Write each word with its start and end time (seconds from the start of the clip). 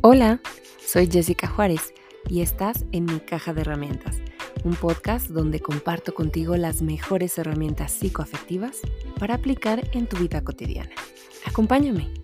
Hola, 0.00 0.40
soy 0.86 1.08
Jessica 1.10 1.48
Juárez 1.48 1.92
y 2.30 2.40
estás 2.40 2.84
en 2.92 3.06
mi 3.06 3.18
caja 3.18 3.52
de 3.52 3.62
herramientas, 3.62 4.18
un 4.62 4.76
podcast 4.76 5.28
donde 5.28 5.58
comparto 5.58 6.14
contigo 6.14 6.56
las 6.56 6.82
mejores 6.82 7.36
herramientas 7.36 7.94
psicoafectivas 7.94 8.78
para 9.18 9.34
aplicar 9.34 9.82
en 9.94 10.06
tu 10.06 10.16
vida 10.18 10.44
cotidiana. 10.44 10.92
Acompáñame. 11.46 12.14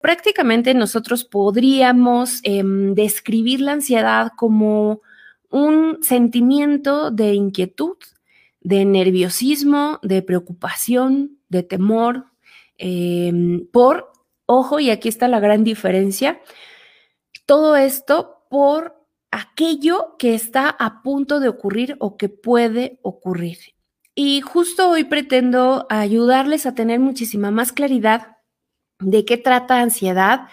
Prácticamente 0.00 0.74
nosotros 0.74 1.24
podríamos 1.24 2.40
em, 2.42 2.94
describir 2.94 3.60
la 3.60 3.74
ansiedad 3.74 4.32
como 4.36 5.00
un 5.48 5.98
sentimiento 6.02 7.12
de 7.12 7.34
inquietud, 7.34 7.98
de 8.62 8.84
nerviosismo, 8.84 10.00
de 10.02 10.22
preocupación, 10.22 11.38
de 11.48 11.62
temor, 11.62 12.31
Em, 12.84 13.68
por, 13.68 14.10
ojo, 14.44 14.80
y 14.80 14.90
aquí 14.90 15.08
está 15.08 15.28
la 15.28 15.38
gran 15.38 15.62
diferencia, 15.62 16.40
todo 17.46 17.76
esto 17.76 18.44
por 18.50 19.06
aquello 19.30 20.16
que 20.18 20.34
está 20.34 20.68
a 20.68 21.00
punto 21.00 21.38
de 21.38 21.46
ocurrir 21.46 21.96
o 22.00 22.16
que 22.16 22.28
puede 22.28 22.98
ocurrir. 23.02 23.58
Y 24.16 24.40
justo 24.40 24.90
hoy 24.90 25.04
pretendo 25.04 25.86
ayudarles 25.90 26.66
a 26.66 26.74
tener 26.74 26.98
muchísima 26.98 27.52
más 27.52 27.70
claridad 27.70 28.38
de 28.98 29.24
qué 29.24 29.36
trata 29.36 29.80
ansiedad, 29.80 30.48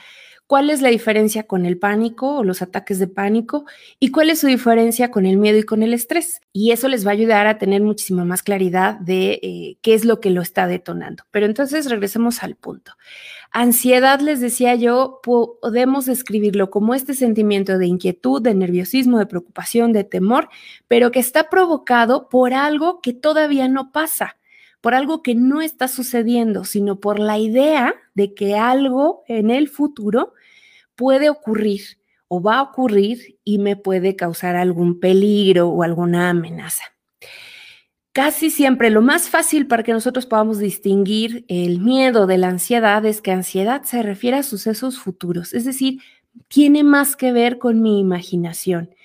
cuál 0.50 0.72
es 0.72 0.82
la 0.82 0.90
diferencia 0.90 1.44
con 1.44 1.68
el 1.68 1.78
pánico 1.78 2.38
o 2.38 2.44
los 2.44 2.64
ataques 2.64 2.98
de 2.98 3.08
pánico 3.08 3.66
y 4.00 4.10
cuál 4.10 4.32
es 4.32 4.40
su 4.40 4.48
diferencia 4.48 5.12
con 5.12 5.28
el 5.28 5.38
miedo 5.38 5.60
y 5.60 5.64
con 5.64 5.84
el 5.84 5.94
estrés. 5.94 6.42
Y 6.52 6.72
eso 6.72 6.88
les 6.88 7.06
va 7.06 7.12
a 7.12 7.14
ayudar 7.14 7.46
a 7.46 7.60
tener 7.60 7.84
muchísima 7.84 8.26
más 8.26 8.42
claridad 8.42 8.96
de 8.96 9.40
eh, 9.44 9.78
qué 9.84 9.94
es 9.94 10.06
lo 10.06 10.20
que 10.20 10.32
lo 10.32 10.42
está 10.42 10.66
detonando. 10.66 11.24
Pero 11.30 11.46
entonces 11.46 11.88
regresemos 11.88 12.42
al 12.42 12.56
punto. 12.56 12.94
Ansiedad, 13.52 14.22
les 14.22 14.40
decía 14.40 14.74
yo, 14.74 15.20
podemos 15.22 16.08
describirlo 16.08 16.72
como 16.72 16.96
este 16.96 17.14
sentimiento 17.14 17.78
de 17.78 17.86
inquietud, 17.86 18.42
de 18.42 18.56
nerviosismo, 18.56 19.20
de 19.20 19.28
preocupación, 19.28 19.94
de 19.94 20.04
temor, 20.04 20.50
pero 20.88 21.12
que 21.12 21.20
está 21.20 21.52
provocado 21.52 22.28
por 22.28 22.56
algo 22.56 23.02
que 23.02 23.14
todavía 23.14 23.68
no 23.68 23.92
pasa 23.92 24.39
por 24.82 24.94
algo 24.94 25.22
que 25.22 25.36
no 25.36 25.62
está 25.62 25.88
sucediendo, 25.88 26.64
sino 26.66 27.00
por 27.00 27.20
la 27.20 27.38
idea 27.38 27.96
de 28.14 28.34
que 28.34 28.56
algo 28.56 29.24
en 29.28 29.50
el 29.52 29.68
futuro 29.68 30.34
puede 30.96 31.30
ocurrir 31.30 31.82
o 32.28 32.42
va 32.42 32.60
a 32.60 32.62
ocurrir 32.62 33.40
y 33.44 33.58
me 33.58 33.76
puede 33.76 34.16
causar 34.16 34.56
algún 34.56 35.00
peligro 35.00 35.70
o 35.70 35.84
alguna 35.84 36.30
amenaza. 36.30 36.84
Casi 38.12 38.50
siempre 38.50 38.90
lo 38.90 39.02
más 39.02 39.30
fácil 39.30 39.68
para 39.68 39.84
que 39.84 39.94
nosotros 39.94 40.26
podamos 40.26 40.60
distinguir 40.60 41.46
el 41.48 41.80
miedo 41.80 42.28
de 42.28 42.38
la 42.38 42.50
ansiedad 42.50 43.06
es 43.06 43.22
que 43.22 43.32
ansiedad 43.32 43.84
se 43.84 44.02
refiere 44.04 44.38
a 44.38 44.44
sucesos 44.44 45.00
futuros, 45.00 45.54
es 45.54 45.66
decir, 45.66 46.02
tiene 46.48 46.84
más 46.84 47.16
que 47.16 47.32
ver 47.32 47.60
con 47.60 47.82
mi 47.82 48.00
imaginación. 48.00 48.96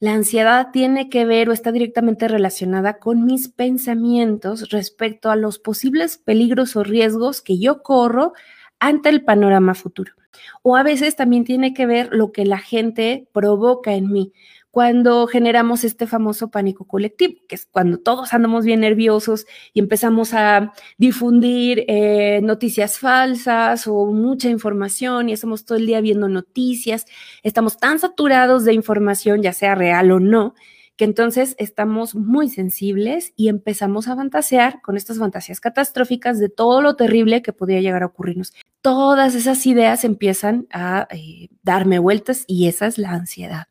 La 0.00 0.14
ansiedad 0.14 0.68
tiene 0.72 1.10
que 1.10 1.26
ver 1.26 1.50
o 1.50 1.52
está 1.52 1.72
directamente 1.72 2.26
relacionada 2.26 2.98
con 2.98 3.26
mis 3.26 3.48
pensamientos 3.50 4.70
respecto 4.70 5.30
a 5.30 5.36
los 5.36 5.58
posibles 5.58 6.16
peligros 6.16 6.74
o 6.74 6.82
riesgos 6.82 7.42
que 7.42 7.58
yo 7.58 7.82
corro 7.82 8.32
ante 8.78 9.10
el 9.10 9.22
panorama 9.22 9.74
futuro. 9.74 10.14
O 10.62 10.76
a 10.76 10.82
veces 10.82 11.16
también 11.16 11.44
tiene 11.44 11.74
que 11.74 11.84
ver 11.84 12.08
lo 12.12 12.32
que 12.32 12.46
la 12.46 12.56
gente 12.56 13.28
provoca 13.32 13.92
en 13.92 14.10
mí 14.10 14.32
cuando 14.70 15.26
generamos 15.26 15.84
este 15.84 16.06
famoso 16.06 16.50
pánico 16.50 16.86
colectivo, 16.86 17.40
que 17.48 17.54
es 17.56 17.66
cuando 17.66 17.98
todos 17.98 18.32
andamos 18.32 18.64
bien 18.64 18.80
nerviosos 18.80 19.46
y 19.72 19.80
empezamos 19.80 20.32
a 20.34 20.72
difundir 20.98 21.84
eh, 21.88 22.40
noticias 22.42 22.98
falsas 22.98 23.86
o 23.86 24.06
mucha 24.06 24.48
información 24.48 25.28
y 25.28 25.32
estamos 25.32 25.64
todo 25.64 25.78
el 25.78 25.86
día 25.86 26.00
viendo 26.00 26.28
noticias, 26.28 27.06
estamos 27.42 27.78
tan 27.78 27.98
saturados 27.98 28.64
de 28.64 28.74
información, 28.74 29.42
ya 29.42 29.52
sea 29.52 29.74
real 29.74 30.10
o 30.12 30.20
no, 30.20 30.54
que 30.96 31.04
entonces 31.04 31.56
estamos 31.58 32.14
muy 32.14 32.48
sensibles 32.48 33.32
y 33.36 33.48
empezamos 33.48 34.06
a 34.06 34.16
fantasear 34.16 34.80
con 34.82 34.96
estas 34.96 35.18
fantasías 35.18 35.60
catastróficas 35.60 36.38
de 36.38 36.48
todo 36.48 36.82
lo 36.82 36.94
terrible 36.94 37.42
que 37.42 37.52
podría 37.52 37.80
llegar 37.80 38.02
a 38.02 38.06
ocurrirnos 38.06 38.52
todas 38.82 39.34
esas 39.34 39.66
ideas 39.66 40.04
empiezan 40.04 40.66
a 40.72 41.06
eh, 41.10 41.48
darme 41.62 41.98
vueltas 41.98 42.44
y 42.46 42.68
esa 42.68 42.86
es 42.86 42.98
la 42.98 43.10
ansiedad. 43.10 43.69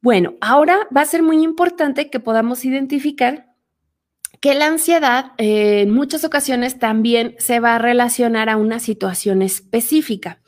Bueno, 0.00 0.34
ahora 0.40 0.78
va 0.96 1.00
a 1.02 1.06
ser 1.06 1.22
muy 1.22 1.42
importante 1.42 2.10
que 2.10 2.20
podamos 2.20 2.64
identificar 2.64 3.46
que 4.40 4.54
la 4.54 4.66
ansiedad 4.66 5.32
eh, 5.38 5.82
en 5.82 5.90
muchas 5.90 6.24
ocasiones 6.24 6.78
también 6.78 7.34
se 7.38 7.58
va 7.58 7.74
a 7.74 7.78
relacionar 7.78 8.48
a 8.48 8.56
una 8.56 8.78
situación 8.78 9.42
específica 9.42 10.40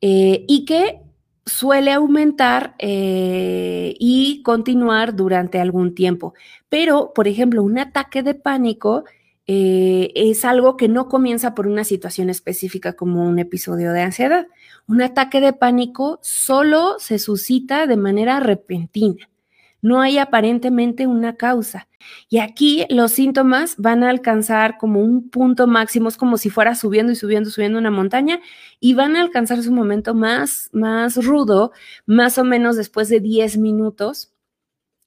eh, 0.00 0.44
y 0.48 0.64
que 0.64 1.00
suele 1.46 1.92
aumentar 1.92 2.74
y 2.78 4.42
continuar 4.42 5.16
durante 5.16 5.58
algún 5.58 5.94
tiempo. 5.94 6.34
Pero, 6.68 7.12
por 7.14 7.26
ejemplo, 7.26 7.62
un 7.62 7.78
ataque 7.78 8.22
de 8.22 8.34
pánico 8.34 9.04
eh, 9.50 10.12
es 10.14 10.44
algo 10.44 10.76
que 10.76 10.88
no 10.88 11.08
comienza 11.08 11.54
por 11.54 11.66
una 11.66 11.82
situación 11.82 12.28
específica 12.28 12.92
como 12.92 13.26
un 13.26 13.38
episodio 13.38 13.94
de 13.94 14.02
ansiedad. 14.02 14.46
Un 14.88 15.02
ataque 15.02 15.42
de 15.42 15.52
pánico 15.52 16.18
solo 16.22 16.96
se 16.98 17.18
suscita 17.18 17.86
de 17.86 17.98
manera 17.98 18.40
repentina. 18.40 19.28
No 19.82 20.00
hay 20.00 20.16
aparentemente 20.16 21.06
una 21.06 21.36
causa. 21.36 21.88
Y 22.30 22.38
aquí 22.38 22.86
los 22.88 23.12
síntomas 23.12 23.76
van 23.76 24.02
a 24.02 24.08
alcanzar 24.08 24.78
como 24.78 25.00
un 25.00 25.28
punto 25.28 25.66
máximo, 25.66 26.08
es 26.08 26.16
como 26.16 26.38
si 26.38 26.48
fuera 26.48 26.74
subiendo 26.74 27.12
y 27.12 27.16
subiendo, 27.16 27.50
subiendo 27.50 27.78
una 27.78 27.90
montaña, 27.90 28.40
y 28.80 28.94
van 28.94 29.14
a 29.14 29.20
alcanzar 29.20 29.62
su 29.62 29.72
momento 29.72 30.14
más, 30.14 30.70
más 30.72 31.22
rudo, 31.22 31.72
más 32.06 32.38
o 32.38 32.44
menos 32.44 32.76
después 32.76 33.10
de 33.10 33.20
10 33.20 33.58
minutos 33.58 34.32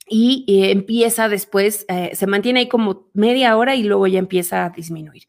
y 0.07 0.45
eh, 0.47 0.71
empieza 0.71 1.29
después, 1.29 1.85
eh, 1.87 2.11
se 2.15 2.27
mantiene 2.27 2.59
ahí 2.59 2.67
como 2.67 3.07
media 3.13 3.55
hora 3.57 3.75
y 3.75 3.83
luego 3.83 4.07
ya 4.07 4.19
empieza 4.19 4.65
a 4.65 4.69
disminuir. 4.69 5.23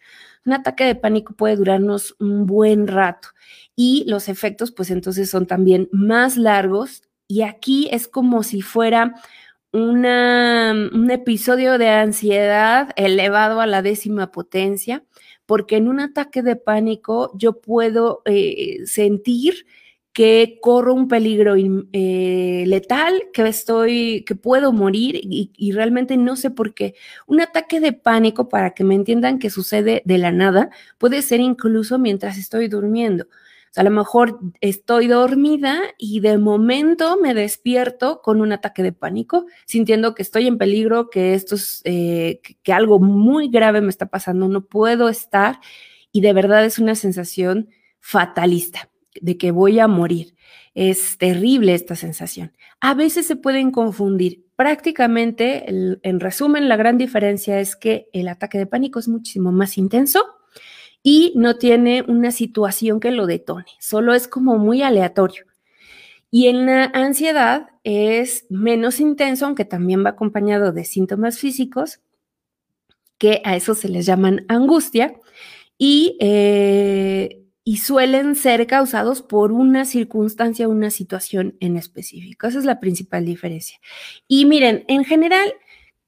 Un 0.44 0.54
ataque 0.54 0.84
de 0.84 0.96
pánico 0.96 1.34
puede 1.34 1.56
durarnos 1.56 2.16
un 2.19 2.46
buen 2.46 2.88
rato 2.88 3.28
y 3.76 4.04
los 4.08 4.28
efectos 4.28 4.72
pues 4.72 4.90
entonces 4.90 5.30
son 5.30 5.46
también 5.46 5.88
más 5.92 6.36
largos 6.36 7.02
y 7.28 7.42
aquí 7.42 7.88
es 7.90 8.08
como 8.08 8.42
si 8.42 8.60
fuera 8.60 9.14
un 9.72 11.10
episodio 11.10 11.78
de 11.78 11.88
ansiedad 11.88 12.90
elevado 12.96 13.60
a 13.60 13.66
la 13.66 13.80
décima 13.80 14.30
potencia, 14.30 15.02
porque 15.46 15.76
en 15.76 15.88
un 15.88 16.00
ataque 16.00 16.42
de 16.42 16.56
pánico 16.56 17.32
yo 17.34 17.60
puedo 17.60 18.22
eh, 18.26 18.80
sentir 18.84 19.66
que 20.12 20.58
corro 20.60 20.92
un 20.92 21.08
peligro 21.08 21.54
eh, 21.56 22.64
letal, 22.66 23.30
que 23.32 23.48
estoy, 23.48 24.24
que 24.26 24.34
puedo 24.34 24.72
morir 24.72 25.18
y, 25.22 25.72
realmente 25.72 26.18
no 26.18 26.36
sé 26.36 26.50
por 26.50 26.74
qué. 26.74 26.94
Un 27.26 27.40
ataque 27.40 27.80
de 27.80 27.94
pánico, 27.94 28.48
para 28.50 28.74
que 28.74 28.84
me 28.84 28.94
entiendan 28.94 29.38
que 29.38 29.48
sucede 29.48 30.02
de 30.04 30.18
la 30.18 30.30
nada, 30.30 30.68
puede 30.98 31.22
ser 31.22 31.40
incluso 31.40 31.98
mientras 31.98 32.36
estoy 32.36 32.68
durmiendo. 32.68 33.26
O 33.72 33.74
sea, 33.74 33.80
a 33.80 33.84
lo 33.84 33.90
mejor 33.90 34.38
estoy 34.60 35.06
dormida 35.06 35.80
y 35.96 36.20
de 36.20 36.36
momento 36.36 37.16
me 37.16 37.32
despierto 37.32 38.20
con 38.20 38.42
un 38.42 38.52
ataque 38.52 38.82
de 38.82 38.92
pánico, 38.92 39.46
sintiendo 39.64 40.14
que 40.14 40.20
estoy 40.20 40.46
en 40.46 40.58
peligro, 40.58 41.08
que 41.08 41.32
esto 41.32 41.54
es, 41.54 41.80
eh, 41.84 42.42
que 42.62 42.72
algo 42.74 42.98
muy 42.98 43.48
grave 43.48 43.80
me 43.80 43.88
está 43.88 44.10
pasando, 44.10 44.46
no 44.46 44.66
puedo 44.66 45.08
estar 45.08 45.58
y 46.12 46.20
de 46.20 46.34
verdad 46.34 46.66
es 46.66 46.78
una 46.78 46.94
sensación 46.94 47.70
fatalista 47.98 48.90
de 49.18 49.38
que 49.38 49.52
voy 49.52 49.78
a 49.78 49.88
morir. 49.88 50.34
Es 50.74 51.16
terrible 51.16 51.72
esta 51.72 51.96
sensación. 51.96 52.52
A 52.78 52.92
veces 52.92 53.26
se 53.26 53.36
pueden 53.36 53.70
confundir. 53.70 54.44
Prácticamente, 54.54 55.64
en 56.02 56.20
resumen, 56.20 56.68
la 56.68 56.76
gran 56.76 56.98
diferencia 56.98 57.58
es 57.58 57.74
que 57.74 58.10
el 58.12 58.28
ataque 58.28 58.58
de 58.58 58.66
pánico 58.66 58.98
es 58.98 59.08
muchísimo 59.08 59.50
más 59.50 59.78
intenso 59.78 60.41
y 61.02 61.32
no 61.37 61.56
tiene 61.56 62.04
una 62.06 62.31
situación 62.31 63.00
que 63.00 63.10
lo 63.10 63.26
detone, 63.26 63.66
solo 63.81 64.14
es 64.14 64.28
como 64.28 64.58
muy 64.58 64.82
aleatorio. 64.82 65.44
Y 66.31 66.46
en 66.46 66.64
la 66.66 66.84
ansiedad 66.94 67.69
es 67.84 68.46
menos 68.49 69.00
intenso, 69.00 69.44
aunque 69.44 69.64
también 69.64 70.04
va 70.04 70.10
acompañado 70.10 70.72
de 70.72 70.84
síntomas 70.84 71.38
físicos, 71.38 72.00
que 73.19 73.43
a 73.44 73.54
eso 73.54 73.75
se 73.75 73.88
les 73.88 74.06
llaman 74.06 74.44
angustia. 74.49 75.14
Y 75.76 76.16
eh, 76.20 77.43
y 77.64 77.76
suelen 77.76 78.34
ser 78.34 78.66
causados 78.66 79.22
por 79.22 79.52
una 79.52 79.84
circunstancia, 79.84 80.69
una 80.69 80.90
situación 80.90 81.56
en 81.60 81.76
específico. 81.76 82.46
Esa 82.46 82.58
es 82.58 82.64
la 82.64 82.81
principal 82.81 83.25
diferencia. 83.25 83.78
Y 84.26 84.46
miren, 84.46 84.84
en 84.88 85.04
general, 85.04 85.54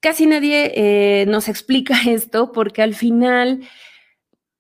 casi 0.00 0.26
nadie 0.26 0.72
eh, 0.74 1.26
nos 1.26 1.48
explica 1.48 1.96
esto 2.08 2.50
porque 2.52 2.82
al 2.82 2.94
final 2.94 3.60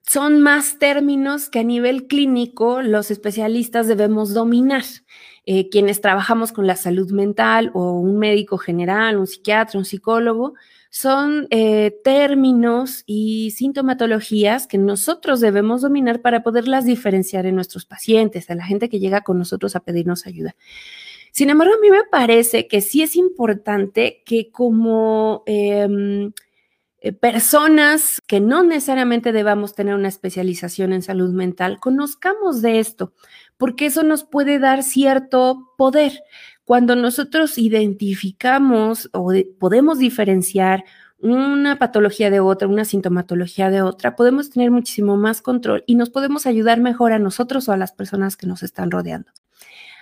son 0.06 0.40
más 0.40 0.78
términos 0.78 1.48
que 1.48 1.60
a 1.60 1.64
nivel 1.64 2.06
clínico 2.06 2.82
los 2.82 3.10
especialistas 3.10 3.88
debemos 3.88 4.34
dominar. 4.34 4.84
Eh, 5.46 5.68
quienes 5.68 6.00
trabajamos 6.00 6.52
con 6.52 6.66
la 6.66 6.76
salud 6.76 7.10
mental 7.10 7.70
o 7.74 7.92
un 7.92 8.18
médico 8.18 8.56
general, 8.56 9.18
un 9.18 9.26
psiquiatra, 9.26 9.78
un 9.78 9.84
psicólogo, 9.84 10.54
son 10.90 11.48
eh, 11.50 11.92
términos 12.04 13.02
y 13.04 13.50
sintomatologías 13.50 14.66
que 14.66 14.78
nosotros 14.78 15.40
debemos 15.40 15.82
dominar 15.82 16.22
para 16.22 16.42
poderlas 16.42 16.84
diferenciar 16.84 17.46
en 17.46 17.56
nuestros 17.56 17.84
pacientes, 17.84 18.48
a 18.48 18.54
la 18.54 18.64
gente 18.64 18.88
que 18.88 19.00
llega 19.00 19.22
con 19.22 19.36
nosotros 19.36 19.74
a 19.74 19.80
pedirnos 19.80 20.26
ayuda. 20.26 20.54
Sin 21.32 21.50
embargo, 21.50 21.74
a 21.74 21.80
mí 21.80 21.90
me 21.90 22.04
parece 22.10 22.68
que 22.68 22.80
sí 22.80 23.02
es 23.02 23.16
importante 23.16 24.22
que 24.24 24.52
como 24.52 25.42
em, 25.46 26.32
eh, 27.04 27.12
personas 27.12 28.22
que 28.26 28.40
no 28.40 28.62
necesariamente 28.62 29.30
debamos 29.30 29.74
tener 29.74 29.94
una 29.94 30.08
especialización 30.08 30.94
en 30.94 31.02
salud 31.02 31.34
mental, 31.34 31.78
conozcamos 31.78 32.62
de 32.62 32.78
esto, 32.78 33.12
porque 33.58 33.84
eso 33.84 34.02
nos 34.02 34.24
puede 34.24 34.58
dar 34.58 34.82
cierto 34.82 35.74
poder. 35.76 36.22
Cuando 36.64 36.96
nosotros 36.96 37.58
identificamos 37.58 39.10
o 39.12 39.34
podemos 39.60 39.98
diferenciar 39.98 40.84
una 41.18 41.78
patología 41.78 42.30
de 42.30 42.40
otra, 42.40 42.68
una 42.68 42.86
sintomatología 42.86 43.68
de 43.68 43.82
otra, 43.82 44.16
podemos 44.16 44.48
tener 44.48 44.70
muchísimo 44.70 45.18
más 45.18 45.42
control 45.42 45.84
y 45.86 45.96
nos 45.96 46.08
podemos 46.08 46.46
ayudar 46.46 46.80
mejor 46.80 47.12
a 47.12 47.18
nosotros 47.18 47.68
o 47.68 47.72
a 47.72 47.76
las 47.76 47.92
personas 47.92 48.38
que 48.38 48.46
nos 48.46 48.62
están 48.62 48.90
rodeando. 48.90 49.30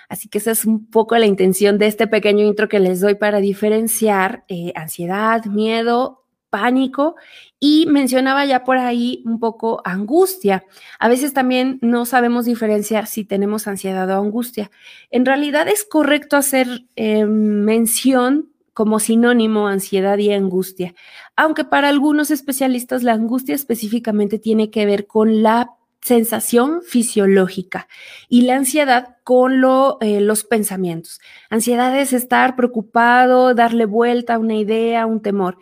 Así 0.09 0.29
que 0.29 0.39
esa 0.39 0.53
es 0.53 0.65
un 0.67 0.89
poco 0.89 1.19
la 1.19 1.27
intención 1.27 1.79
de 1.79 1.89
este 1.89 2.07
pequeño 2.07 2.45
intro 2.45 2.69
que 2.69 2.79
les 2.79 3.01
doy 3.01 3.17
para 3.17 3.41
diferenciar 3.41 4.45
eh, 4.47 4.73
ansiedad, 4.77 5.45
miedo, 5.47 6.22
pánico 6.53 7.17
y 7.59 7.87
mencionaba 7.87 8.45
ya 8.45 8.63
por 8.63 8.77
ahí 8.77 9.23
un 9.25 9.41
poco 9.41 9.81
angustia. 9.87 10.65
A 10.99 11.09
veces 11.09 11.33
también 11.33 11.79
no 11.81 12.05
sabemos 12.05 12.45
diferenciar 12.45 13.07
si 13.07 13.25
tenemos 13.25 13.67
ansiedad 13.67 14.11
o 14.11 14.21
angustia. 14.21 14.71
En 15.11 15.25
realidad 15.25 15.67
es 15.67 15.85
correcto 15.85 16.37
hacer 16.37 16.85
eh, 16.95 17.25
mención 17.25 18.51
como 18.75 19.01
sinónimo 19.01 19.67
ansiedad 19.67 20.19
y 20.19 20.31
angustia, 20.33 20.95
aunque 21.37 21.65
para 21.65 21.89
algunos 21.89 22.31
especialistas 22.31 23.03
la 23.03 23.15
angustia 23.15 23.55
específicamente 23.55 24.39
tiene 24.39 24.71
que 24.71 24.85
ver 24.85 25.07
con 25.07 25.43
la 25.43 25.71
sensación 26.03 26.83
fisiológica 26.83 27.87
y 28.29 28.43
la 28.43 28.57
ansiedad 28.57 29.17
con 29.23 29.61
lo, 29.61 29.99
eh, 30.01 30.21
los 30.21 30.43
pensamientos. 30.43 31.21
Ansiedad 31.49 31.97
es 31.99 32.13
estar 32.13 32.57
preocupado, 32.57 33.55
darle 33.55 33.87
vuelta 33.87 34.35
a 34.35 34.39
una 34.39 34.57
idea, 34.57 35.07
un 35.07 35.23
temor. 35.23 35.59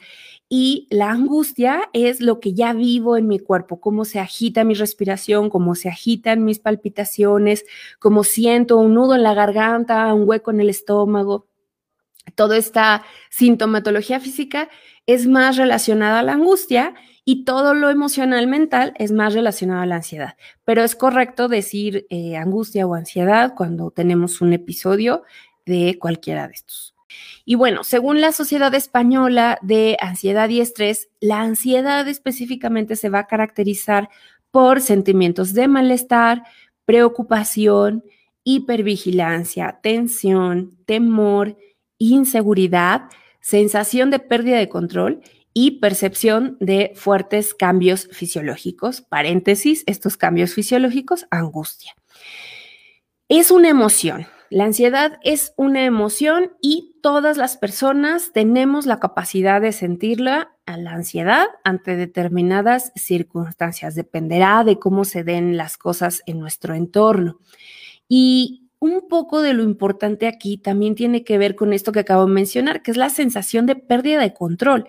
Y 0.53 0.89
la 0.91 1.13
angustia 1.13 1.89
es 1.93 2.21
lo 2.21 2.41
que 2.41 2.55
ya 2.55 2.73
vivo 2.73 3.17
en 3.17 3.29
mi 3.29 3.39
cuerpo, 3.39 3.81
cómo 3.81 4.05
se 4.05 4.19
agita 4.19 4.65
mi 4.65 4.75
respiración, 4.75 5.49
cómo 5.49 5.77
se 5.77 5.89
agitan 5.89 6.45
mis 6.45 6.59
palpitaciones, 6.59 7.65
cómo 8.01 8.25
siento 8.25 8.77
un 8.77 8.95
nudo 8.95 9.15
en 9.15 9.23
la 9.23 9.33
garganta, 9.33 10.13
un 10.13 10.29
hueco 10.29 10.51
en 10.51 10.61
el 10.61 10.69
estómago. 10.69 11.47
Toda 12.35 12.57
esta 12.57 13.05
sintomatología 13.31 14.19
física 14.19 14.69
es 15.07 15.29
más 15.29 15.57
relacionada 15.57 16.19
a 16.19 16.23
la 16.25 16.33
angustia 16.33 16.95
y 17.25 17.45
todo 17.45 17.73
lo 17.73 17.89
emocional 17.89 18.49
mental 18.49 18.93
es 18.99 19.13
más 19.13 19.35
relacionado 19.35 19.83
a 19.83 19.87
la 19.87 19.97
ansiedad. 19.97 20.37
Pero 20.65 20.83
es 20.83 20.97
correcto 20.97 21.47
decir 21.47 22.09
eh, 22.11 22.37
angustia 22.37 22.89
o 22.89 22.97
ansiedad 22.97 23.55
cuando 23.57 23.93
tenemos 23.93 24.41
un 24.41 24.53
episodio 24.53 25.23
de 25.65 25.97
cualquiera 26.01 26.49
de 26.49 26.55
estos. 26.55 26.97
Y 27.45 27.55
bueno, 27.55 27.85
según 27.85 28.21
la 28.21 28.33
Sociedad 28.33 28.75
Española 28.75 29.59
de 29.63 29.97
Ansiedad 30.01 30.49
y 30.49 30.61
Estrés, 30.61 31.09
la 31.21 31.41
ansiedad 31.41 32.07
específicamente 32.09 32.97
se 32.97 33.09
va 33.09 33.21
a 33.21 33.27
caracterizar 33.27 34.09
por 34.51 34.81
sentimientos 34.81 35.55
de 35.55 35.69
malestar, 35.69 36.45
preocupación, 36.85 38.05
hipervigilancia, 38.45 39.79
tensión, 39.83 40.79
temor, 40.87 41.57
inseguridad, 41.99 43.03
sensación 43.41 44.11
de 44.11 44.19
pérdida 44.19 44.59
de 44.59 44.69
control 44.69 45.21
y 45.53 45.81
percepción 45.81 46.57
de 46.61 46.93
fuertes 46.95 47.55
cambios 47.55 48.09
fisiológicos, 48.13 49.01
paréntesis, 49.03 49.85
estos 49.87 50.17
cambios 50.17 50.55
fisiológicos, 50.55 51.27
angustia. 51.31 51.95
Es 53.29 53.51
una 53.51 53.69
emoción. 53.69 54.27
La 54.51 54.65
ansiedad 54.65 55.21
es 55.23 55.55
una 55.57 55.85
emoción 55.85 56.51
y 56.61 56.97
todas 57.03 57.37
las 57.37 57.57
personas 57.57 58.33
tenemos 58.33 58.85
la 58.85 58.99
capacidad 58.99 59.61
de 59.61 59.71
sentirla 59.71 60.57
a 60.67 60.77
la 60.77 60.91
ansiedad 60.91 61.47
ante 61.63 61.95
determinadas 61.95 62.91
circunstancias. 62.97 63.95
Dependerá 63.95 64.65
de 64.65 64.81
cómo 64.81 65.05
se 65.05 65.23
den 65.23 65.57
las 65.57 65.79
cosas 65.79 66.23
en 66.27 66.41
nuestro 66.41 66.75
entorno. 66.75 67.39
Y 68.09 68.69
un 68.81 69.07
poco 69.09 69.41
de 69.41 69.55
lo 69.55 69.63
importante 69.63 70.27
aquí 70.27 70.59
también 70.59 70.97
tiene 70.97 71.23
que 71.23 71.39
ver 71.39 71.55
con 71.55 71.73
esto 71.73 71.93
que 71.93 72.01
acabo 72.01 72.27
de 72.27 72.33
mencionar, 72.33 72.83
que 72.83 72.91
es 72.91 72.97
la 72.97 73.11
sensación 73.11 73.67
de 73.67 73.77
pérdida 73.77 74.21
de 74.21 74.35
control. 74.35 74.89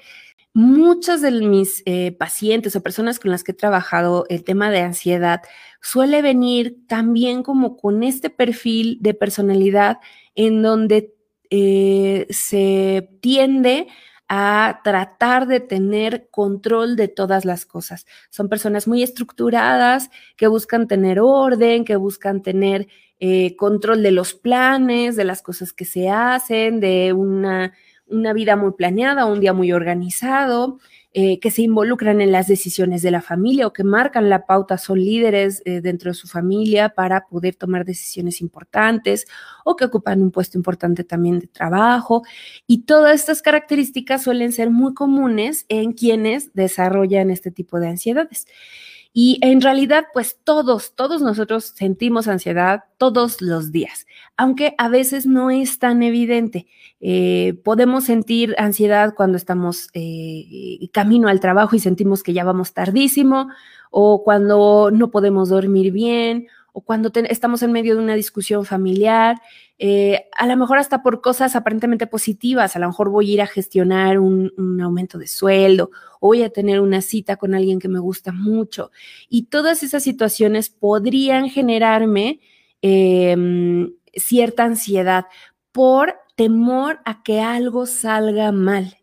Muchos 0.53 1.21
de 1.21 1.31
mis 1.31 1.83
eh, 1.85 2.13
pacientes 2.13 2.75
o 2.75 2.81
personas 2.81 3.19
con 3.19 3.29
las 3.29 3.43
que 3.43 3.51
he 3.51 3.55
trabajado 3.55 4.25
el 4.27 4.43
tema 4.43 4.71
de 4.71 4.81
ansiedad 4.81 5.41
suele 5.81 6.21
venir 6.21 6.77
también 6.87 7.43
como 7.43 7.77
con 7.77 8.03
este 8.03 8.29
perfil 8.29 8.97
de 9.01 9.13
personalidad 9.13 9.97
en 10.35 10.61
donde 10.61 11.13
eh, 11.49 12.27
se 12.29 13.09
tiende 13.19 13.87
a 14.27 14.79
tratar 14.83 15.47
de 15.47 15.59
tener 15.59 16.29
control 16.29 16.95
de 16.95 17.09
todas 17.09 17.43
las 17.43 17.65
cosas. 17.65 18.05
Son 18.29 18.47
personas 18.47 18.87
muy 18.87 19.03
estructuradas 19.03 20.09
que 20.37 20.47
buscan 20.47 20.87
tener 20.87 21.19
orden, 21.19 21.83
que 21.83 21.97
buscan 21.97 22.41
tener 22.41 22.87
eh, 23.19 23.55
control 23.57 24.01
de 24.03 24.11
los 24.11 24.33
planes, 24.33 25.17
de 25.17 25.25
las 25.25 25.41
cosas 25.41 25.73
que 25.73 25.83
se 25.83 26.09
hacen, 26.09 26.79
de 26.79 27.11
una 27.11 27.73
una 28.11 28.33
vida 28.33 28.55
muy 28.55 28.73
planeada, 28.73 29.25
un 29.25 29.39
día 29.39 29.53
muy 29.53 29.71
organizado, 29.71 30.79
eh, 31.13 31.39
que 31.41 31.51
se 31.51 31.61
involucran 31.63 32.21
en 32.21 32.31
las 32.31 32.47
decisiones 32.47 33.01
de 33.01 33.11
la 33.11 33.21
familia 33.21 33.67
o 33.67 33.73
que 33.73 33.83
marcan 33.83 34.29
la 34.29 34.45
pauta, 34.45 34.77
son 34.77 34.97
líderes 34.99 35.61
eh, 35.65 35.81
dentro 35.81 36.11
de 36.11 36.13
su 36.13 36.27
familia 36.27 36.89
para 36.89 37.27
poder 37.27 37.55
tomar 37.55 37.83
decisiones 37.83 38.39
importantes 38.39 39.27
o 39.65 39.75
que 39.75 39.83
ocupan 39.83 40.21
un 40.21 40.31
puesto 40.31 40.57
importante 40.57 41.03
también 41.03 41.39
de 41.39 41.47
trabajo. 41.47 42.23
Y 42.65 42.83
todas 42.83 43.19
estas 43.19 43.41
características 43.41 44.23
suelen 44.23 44.53
ser 44.53 44.69
muy 44.69 44.93
comunes 44.93 45.65
en 45.67 45.91
quienes 45.91 46.53
desarrollan 46.53 47.29
este 47.29 47.51
tipo 47.51 47.81
de 47.81 47.89
ansiedades. 47.89 48.47
Y 49.13 49.39
en 49.41 49.59
realidad, 49.59 50.05
pues 50.13 50.37
todos, 50.41 50.93
todos 50.95 51.21
nosotros 51.21 51.65
sentimos 51.65 52.29
ansiedad 52.29 52.85
todos 52.97 53.41
los 53.41 53.71
días, 53.73 54.07
aunque 54.37 54.73
a 54.77 54.87
veces 54.87 55.25
no 55.25 55.51
es 55.51 55.79
tan 55.79 56.01
evidente. 56.01 56.67
Eh, 57.01 57.55
podemos 57.65 58.05
sentir 58.05 58.55
ansiedad 58.57 59.13
cuando 59.13 59.35
estamos 59.35 59.89
eh, 59.93 60.87
camino 60.93 61.27
al 61.27 61.41
trabajo 61.41 61.75
y 61.75 61.79
sentimos 61.79 62.23
que 62.23 62.31
ya 62.31 62.45
vamos 62.45 62.73
tardísimo, 62.73 63.49
o 63.89 64.23
cuando 64.23 64.91
no 64.91 65.11
podemos 65.11 65.49
dormir 65.49 65.91
bien, 65.91 66.47
o 66.73 66.81
cuando 66.81 67.11
estamos 67.29 67.63
en 67.63 67.71
medio 67.71 67.95
de 67.95 68.01
una 68.01 68.15
discusión 68.15 68.65
familiar, 68.65 69.37
eh, 69.77 70.27
a 70.37 70.45
lo 70.45 70.55
mejor 70.57 70.77
hasta 70.77 71.01
por 71.01 71.21
cosas 71.21 71.55
aparentemente 71.55 72.07
positivas, 72.07 72.75
a 72.75 72.79
lo 72.79 72.87
mejor 72.87 73.09
voy 73.09 73.31
a 73.31 73.33
ir 73.33 73.41
a 73.41 73.47
gestionar 73.47 74.19
un, 74.19 74.79
aumento 74.81 75.17
de 75.17 75.27
sueldo 75.27 75.91
o 76.19 76.27
voy 76.27 76.43
a 76.43 76.49
tener 76.49 76.79
una 76.81 77.01
cita 77.01 77.35
con 77.37 77.55
alguien 77.55 77.79
que 77.79 77.87
me 77.87 77.99
gusta 77.99 78.31
mucho. 78.31 78.91
Y 79.27 79.47
todas 79.47 79.83
esas 79.83 80.03
situaciones 80.03 80.69
podrían 80.69 81.49
generarme 81.49 82.39
em, 82.81 83.93
cierta 84.13 84.63
ansiedad 84.63 85.25
por 85.71 86.15
temor 86.35 86.99
a 87.05 87.23
que 87.23 87.41
algo 87.41 87.85
salga 87.85 88.51
mal. 88.51 88.97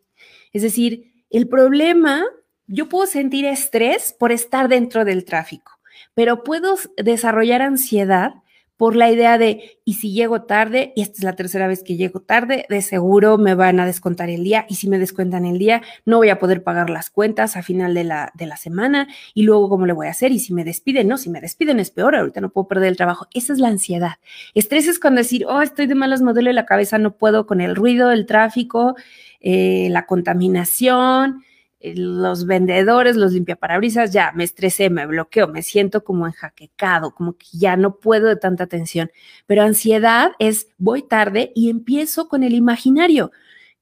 Es 0.53 0.63
decir, 0.63 1.13
el 1.31 1.49
problema, 1.49 2.25
yo 2.67 2.89
puedo 2.89 3.07
sentir 3.07 3.45
estrés 3.45 4.15
por 4.19 4.33
estar 4.33 4.69
dentro 4.69 5.05
del 5.05 5.25
tráfico, 5.25 5.78
pero 6.15 6.45
puedo 6.45 6.77
desarrollar 6.97 7.63
ansiedad 7.63 8.35
por 8.79 8.95
la 8.95 9.11
idea 9.11 9.39
de, 9.39 9.81
y 9.85 9.95
si 9.95 10.13
llego 10.13 10.43
tarde, 10.43 10.93
y 10.95 11.03
esta 11.03 11.19
es 11.19 11.25
la 11.25 11.35
tercera 11.35 11.67
vez 11.67 11.83
que 11.83 11.97
llego 11.97 12.21
tarde, 12.21 12.65
de 12.69 12.81
seguro 12.81 13.37
me 13.37 13.57
van 13.57 13.81
a 13.81 13.87
descontar 13.87 14.31
el 14.31 14.45
día, 14.45 14.67
y 14.69 14.77
si 14.77 14.89
me 14.89 15.01
descuentan 15.01 15.45
el 15.45 15.59
día, 15.59 15.83
no 16.05 16.19
voy 16.19 16.29
a 16.29 16.39
poder 16.39 16.63
pagar 16.63 16.89
las 16.89 17.11
cuentas 17.11 17.57
a 17.57 17.63
final 17.63 17.93
de 17.93 18.05
la, 18.05 18.31
de 18.37 18.47
la 18.47 18.57
semana, 18.57 19.09
y 19.35 19.43
luego 19.43 19.69
cómo 19.69 19.85
le 19.85 19.93
voy 19.93 20.07
a 20.07 20.11
hacer, 20.11 20.31
y 20.31 20.39
si 20.39 20.55
me 20.55 20.63
despiden, 20.63 21.09
no, 21.09 21.19
si 21.19 21.29
me 21.29 21.41
despiden 21.41 21.81
es 21.81 21.91
peor, 21.91 22.15
ahorita 22.15 22.41
no 22.41 22.51
puedo 22.51 22.69
perder 22.69 22.91
el 22.91 22.97
trabajo. 22.97 23.27
Esa 23.35 23.53
es 23.53 23.59
la 23.59 23.67
ansiedad. 23.67 24.19
Estrés 24.55 24.87
es 24.87 25.01
cuando 25.01 25.23
decir, 25.23 25.45
oh, 25.49 25.61
estoy 25.61 25.89
de 25.89 25.97
malas, 25.97 26.23
me 26.23 26.33
duele 26.33 26.53
la 26.53 26.65
cabeza, 26.65 26.99
no 26.99 27.17
puedo 27.17 27.49
con 27.49 27.61
el 27.61 27.75
ruido, 27.75 28.13
el 28.13 28.27
tráfico, 28.27 28.95
eh, 29.41 29.89
la 29.91 30.07
contaminación, 30.07 31.43
los 31.81 32.47
vendedores, 32.47 33.17
los 33.17 33.33
limpiaparabrisas, 33.33 34.13
ya 34.13 34.33
me 34.35 34.45
estresé, 34.45 34.91
me 34.91 35.07
bloqueo, 35.07 35.49
me 35.49 35.63
siento 35.63 36.05
como 36.05 36.27
enjaquecado, 36.27 37.15
como 37.15 37.35
que 37.35 37.47
ya 37.53 37.77
no 37.77 37.97
puedo 37.99 38.27
de 38.29 38.37
tanta 38.37 38.67
tensión. 38.67 39.11
Pero 39.47 39.63
ansiedad 39.63 40.33
es 40.39 40.69
voy 40.79 41.03
tarde 41.03 41.53
y 41.55 41.71
empiezo 41.71 42.29
con 42.29 42.43
el 42.43 42.55
imaginario. 42.55 43.31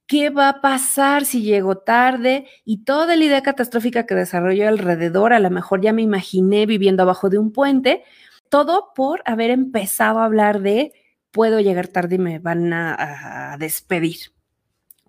¿Qué 0.07 0.31
va 0.31 0.49
a 0.49 0.61
pasar 0.61 1.25
si 1.25 1.43
llego 1.43 1.79
tarde? 1.79 2.47
Y 2.65 2.85
toda 2.85 3.17
la 3.17 3.25
idea 3.25 3.43
catastrófica 3.43 4.07
que 4.07 4.15
desarrollo 4.15 4.69
alrededor, 4.69 5.33
a 5.33 5.41
lo 5.41 5.51
mejor 5.51 5.81
ya 5.81 5.93
me 5.93 6.03
imaginé 6.03 6.67
viviendo 6.67 7.03
abajo 7.03 7.29
de 7.31 7.39
un 7.39 7.53
puente, 7.53 8.05
todo 8.49 8.93
por 8.95 9.23
haber 9.25 9.51
empezado 9.51 10.21
a 10.21 10.25
hablar 10.27 10.61
de 10.61 10.93
puedo 11.33 11.61
llegar 11.61 11.89
tarde 11.89 12.17
y 12.17 12.19
me 12.19 12.39
van 12.39 12.73
a, 12.73 13.53
a 13.55 13.59
despedir 13.59 14.36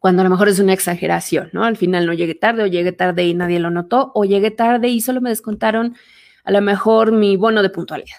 cuando 0.08 0.22
a 0.22 0.24
lo 0.24 0.30
mejor 0.30 0.48
es 0.48 0.60
una 0.60 0.72
exageración, 0.72 1.50
¿no? 1.52 1.66
Al 1.66 1.76
final 1.76 2.06
no 2.06 2.14
llegué 2.14 2.34
tarde 2.34 2.64
o 2.64 2.66
llegué 2.66 2.94
tarde 2.94 3.26
y 3.26 3.34
nadie 3.34 3.60
lo 3.60 3.72
notó 3.72 4.14
o 4.16 4.24
llegué 4.24 4.52
tarde 4.52 4.88
y 4.88 5.02
solo 5.02 5.20
me 5.20 5.32
descontaron 5.32 5.98
a 6.46 6.52
lo 6.54 6.62
mejor 6.62 7.12
mi 7.12 7.36
bono 7.36 7.62
de 7.62 7.70
puntualidad. 7.70 8.16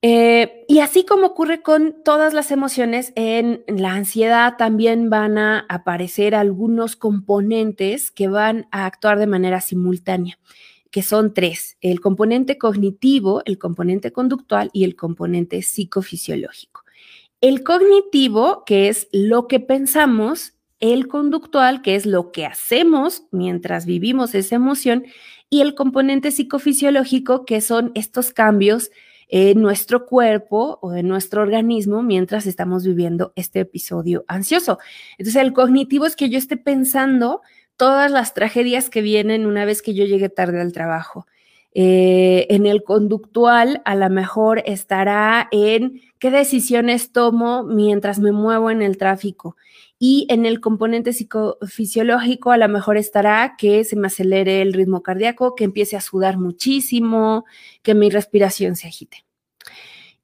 Eh, 0.00 0.64
y 0.66 0.78
así 0.78 1.04
como 1.04 1.26
ocurre 1.26 1.60
con 1.60 1.96
todas 2.02 2.32
las 2.32 2.50
emociones, 2.50 3.12
en 3.14 3.62
la 3.66 3.92
ansiedad 3.92 4.56
también 4.56 5.10
van 5.10 5.36
a 5.36 5.66
aparecer 5.68 6.34
algunos 6.34 6.96
componentes 6.96 8.10
que 8.10 8.28
van 8.28 8.66
a 8.70 8.86
actuar 8.86 9.18
de 9.18 9.26
manera 9.26 9.60
simultánea, 9.60 10.38
que 10.90 11.02
son 11.02 11.34
tres, 11.34 11.76
el 11.82 12.00
componente 12.00 12.56
cognitivo, 12.56 13.42
el 13.44 13.58
componente 13.58 14.12
conductual 14.12 14.70
y 14.72 14.84
el 14.84 14.96
componente 14.96 15.60
psicofisiológico. 15.60 16.84
El 17.42 17.62
cognitivo, 17.62 18.64
que 18.64 18.88
es 18.88 19.08
lo 19.12 19.46
que 19.46 19.60
pensamos, 19.60 20.53
el 20.92 21.08
conductual, 21.08 21.80
que 21.80 21.94
es 21.94 22.04
lo 22.04 22.30
que 22.30 22.44
hacemos 22.44 23.24
mientras 23.30 23.86
vivimos 23.86 24.34
esa 24.34 24.56
emoción, 24.56 25.04
y 25.48 25.62
el 25.62 25.74
componente 25.74 26.30
psicofisiológico, 26.30 27.46
que 27.46 27.62
son 27.62 27.90
estos 27.94 28.32
cambios 28.32 28.90
en 29.28 29.62
nuestro 29.62 30.04
cuerpo 30.04 30.78
o 30.82 30.92
en 30.92 31.08
nuestro 31.08 31.40
organismo 31.40 32.02
mientras 32.02 32.46
estamos 32.46 32.84
viviendo 32.84 33.32
este 33.34 33.60
episodio 33.60 34.26
ansioso. 34.28 34.78
Entonces, 35.16 35.40
el 35.40 35.54
cognitivo 35.54 36.04
es 36.04 36.16
que 36.16 36.28
yo 36.28 36.36
esté 36.36 36.58
pensando 36.58 37.40
todas 37.78 38.10
las 38.10 38.34
tragedias 38.34 38.90
que 38.90 39.00
vienen 39.00 39.46
una 39.46 39.64
vez 39.64 39.80
que 39.80 39.94
yo 39.94 40.04
llegue 40.04 40.28
tarde 40.28 40.60
al 40.60 40.72
trabajo. 40.72 41.26
Eh, 41.72 42.46
en 42.50 42.66
el 42.66 42.84
conductual, 42.84 43.80
a 43.86 43.96
lo 43.96 44.10
mejor 44.10 44.62
estará 44.66 45.48
en 45.50 46.02
qué 46.18 46.30
decisiones 46.30 47.10
tomo 47.10 47.64
mientras 47.64 48.18
me 48.18 48.32
muevo 48.32 48.70
en 48.70 48.82
el 48.82 48.98
tráfico. 48.98 49.56
Y 49.98 50.26
en 50.28 50.44
el 50.46 50.60
componente 50.60 51.12
psicofisiológico, 51.12 52.50
a 52.50 52.56
lo 52.56 52.68
mejor 52.68 52.96
estará 52.96 53.54
que 53.56 53.84
se 53.84 53.96
me 53.96 54.08
acelere 54.08 54.60
el 54.62 54.72
ritmo 54.72 55.02
cardíaco, 55.02 55.54
que 55.54 55.64
empiece 55.64 55.96
a 55.96 56.00
sudar 56.00 56.38
muchísimo, 56.38 57.44
que 57.82 57.94
mi 57.94 58.10
respiración 58.10 58.76
se 58.76 58.88
agite. 58.88 59.24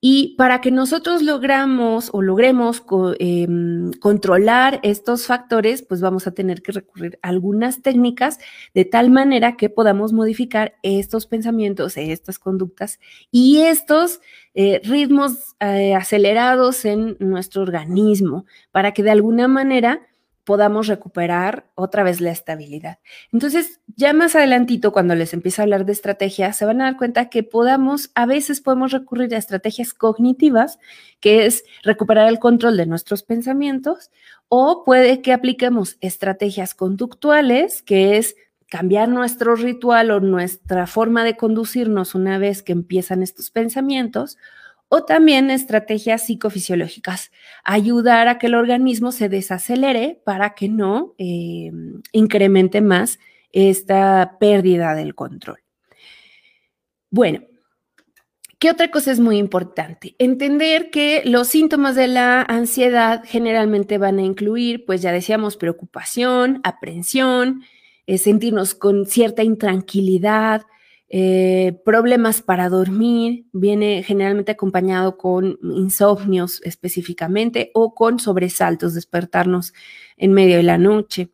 Y 0.02 0.34
para 0.36 0.62
que 0.62 0.70
nosotros 0.70 1.22
logramos 1.22 2.08
o 2.14 2.22
logremos 2.22 2.82
em, 3.18 3.90
controlar 4.00 4.80
estos 4.82 5.26
factores, 5.26 5.82
pues 5.82 6.00
vamos 6.00 6.26
a 6.26 6.30
tener 6.30 6.62
que 6.62 6.72
recurrir 6.72 7.18
a 7.22 7.28
algunas 7.28 7.82
técnicas 7.82 8.38
de 8.72 8.86
tal 8.86 9.10
manera 9.10 9.58
que 9.58 9.68
podamos 9.68 10.14
modificar 10.14 10.74
estos 10.82 11.26
pensamientos, 11.26 11.98
estas 11.98 12.38
conductas 12.38 12.98
y 13.30 13.58
estos 13.60 14.20
eh, 14.54 14.80
ritmos 14.84 15.54
eh, 15.60 15.94
acelerados 15.94 16.86
en 16.86 17.16
nuestro 17.20 17.60
organismo 17.60 18.46
para 18.72 18.92
que 18.92 19.02
de 19.02 19.10
alguna 19.10 19.48
manera 19.48 20.00
podamos 20.50 20.88
recuperar 20.88 21.70
otra 21.76 22.02
vez 22.02 22.20
la 22.20 22.32
estabilidad. 22.32 22.98
Entonces, 23.32 23.78
ya 23.94 24.12
más 24.12 24.34
adelantito, 24.34 24.90
cuando 24.90 25.14
les 25.14 25.32
empiezo 25.32 25.62
a 25.62 25.64
hablar 25.64 25.84
de 25.84 25.92
estrategias, 25.92 26.56
se 26.56 26.64
van 26.64 26.80
a 26.80 26.86
dar 26.86 26.96
cuenta 26.96 27.28
que 27.28 27.44
podamos, 27.44 28.10
a 28.16 28.26
veces 28.26 28.60
podemos 28.60 28.90
recurrir 28.90 29.32
a 29.32 29.38
estrategias 29.38 29.94
cognitivas, 29.94 30.80
que 31.20 31.46
es 31.46 31.62
recuperar 31.84 32.26
el 32.26 32.40
control 32.40 32.76
de 32.76 32.86
nuestros 32.86 33.22
pensamientos, 33.22 34.10
o 34.48 34.82
puede 34.84 35.22
que 35.22 35.32
apliquemos 35.32 35.98
estrategias 36.00 36.74
conductuales, 36.74 37.82
que 37.82 38.16
es 38.16 38.34
cambiar 38.68 39.08
nuestro 39.08 39.54
ritual 39.54 40.10
o 40.10 40.18
nuestra 40.18 40.88
forma 40.88 41.22
de 41.22 41.36
conducirnos 41.36 42.16
una 42.16 42.38
vez 42.38 42.64
que 42.64 42.72
empiezan 42.72 43.22
estos 43.22 43.52
pensamientos, 43.52 44.36
o 44.92 45.04
también 45.04 45.50
estrategias 45.50 46.26
psicofisiológicas, 46.26 47.30
ayudar 47.62 48.26
a 48.26 48.38
que 48.38 48.48
el 48.48 48.56
organismo 48.56 49.12
se 49.12 49.28
desacelere 49.28 50.20
para 50.24 50.54
que 50.54 50.68
no 50.68 51.14
eh, 51.16 51.70
incremente 52.10 52.80
más 52.80 53.20
esta 53.52 54.36
pérdida 54.40 54.94
del 54.94 55.14
control. 55.14 55.60
Bueno, 57.08 57.40
¿Qué 58.58 58.68
otra 58.68 58.90
cosa 58.90 59.10
es 59.10 59.20
muy 59.20 59.38
importante? 59.38 60.14
Entender 60.18 60.90
que 60.90 61.22
los 61.24 61.48
síntomas 61.48 61.94
de 61.94 62.08
la 62.08 62.42
ansiedad 62.42 63.22
generalmente 63.24 63.96
van 63.96 64.18
a 64.18 64.22
incluir, 64.22 64.84
pues 64.84 65.00
ya 65.00 65.12
decíamos, 65.12 65.56
preocupación, 65.56 66.60
aprensión, 66.62 67.62
eh, 68.06 68.18
sentirnos 68.18 68.74
con 68.74 69.06
cierta 69.06 69.42
intranquilidad, 69.42 70.66
eh, 71.12 71.80
problemas 71.84 72.40
para 72.40 72.68
dormir, 72.68 73.46
viene 73.52 74.04
generalmente 74.04 74.52
acompañado 74.52 75.18
con 75.18 75.58
insomnios 75.62 76.62
específicamente 76.62 77.72
o 77.74 77.94
con 77.94 78.20
sobresaltos, 78.20 78.94
despertarnos 78.94 79.72
en 80.16 80.32
medio 80.32 80.58
de 80.58 80.62
la 80.62 80.78
noche. 80.78 81.30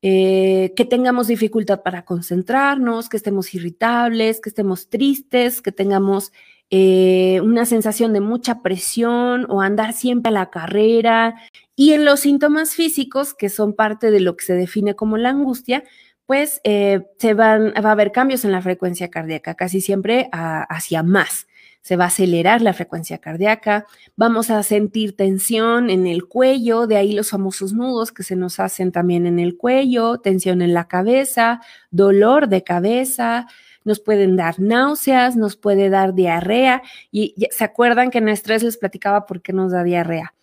Eh, 0.00 0.72
que 0.76 0.84
tengamos 0.84 1.26
dificultad 1.26 1.82
para 1.82 2.04
concentrarnos, 2.04 3.08
que 3.08 3.16
estemos 3.18 3.52
irritables, 3.52 4.40
que 4.40 4.48
estemos 4.48 4.88
tristes, 4.88 5.60
que 5.60 5.72
tengamos 5.72 6.32
eh, 6.70 7.40
una 7.42 7.66
sensación 7.66 8.12
de 8.12 8.20
mucha 8.20 8.62
presión 8.62 9.46
o 9.50 9.60
andar 9.60 9.92
siempre 9.92 10.30
a 10.30 10.32
la 10.32 10.50
carrera. 10.50 11.34
Y 11.76 11.92
en 11.92 12.04
los 12.04 12.20
síntomas 12.20 12.74
físicos, 12.74 13.34
que 13.34 13.48
son 13.48 13.74
parte 13.74 14.10
de 14.10 14.20
lo 14.20 14.36
que 14.36 14.44
se 14.44 14.54
define 14.54 14.94
como 14.94 15.16
la 15.18 15.30
angustia, 15.30 15.84
pues 16.28 16.60
eh, 16.62 17.06
se 17.16 17.32
van, 17.32 17.72
va 17.82 17.88
a 17.88 17.92
haber 17.92 18.12
cambios 18.12 18.44
en 18.44 18.52
la 18.52 18.60
frecuencia 18.60 19.08
cardíaca, 19.08 19.54
casi 19.54 19.80
siempre 19.80 20.28
hacia 20.30 21.02
más. 21.02 21.46
Se 21.80 21.96
va 21.96 22.04
a 22.04 22.08
acelerar 22.08 22.60
la 22.60 22.74
frecuencia 22.74 23.16
cardíaca, 23.16 23.86
vamos 24.14 24.50
a 24.50 24.62
sentir 24.62 25.16
tensión 25.16 25.88
en 25.88 26.06
el 26.06 26.28
cuello, 26.28 26.86
de 26.86 26.98
ahí 26.98 27.14
los 27.14 27.30
famosos 27.30 27.72
nudos 27.72 28.12
que 28.12 28.24
se 28.24 28.36
nos 28.36 28.60
hacen 28.60 28.92
también 28.92 29.26
en 29.26 29.38
el 29.38 29.56
cuello, 29.56 30.18
tensión 30.18 30.60
en 30.60 30.74
la 30.74 30.86
cabeza, 30.86 31.62
dolor 31.90 32.48
de 32.48 32.62
cabeza, 32.62 33.46
nos 33.84 33.98
pueden 33.98 34.36
dar 34.36 34.60
náuseas, 34.60 35.34
nos 35.34 35.56
puede 35.56 35.88
dar 35.88 36.12
diarrea. 36.12 36.82
Y 37.10 37.36
se 37.50 37.64
acuerdan 37.64 38.10
que 38.10 38.18
en 38.18 38.28
estrés 38.28 38.62
les 38.62 38.76
platicaba 38.76 39.24
por 39.24 39.40
qué 39.40 39.54
nos 39.54 39.72
da 39.72 39.82
diarrea. 39.82 40.34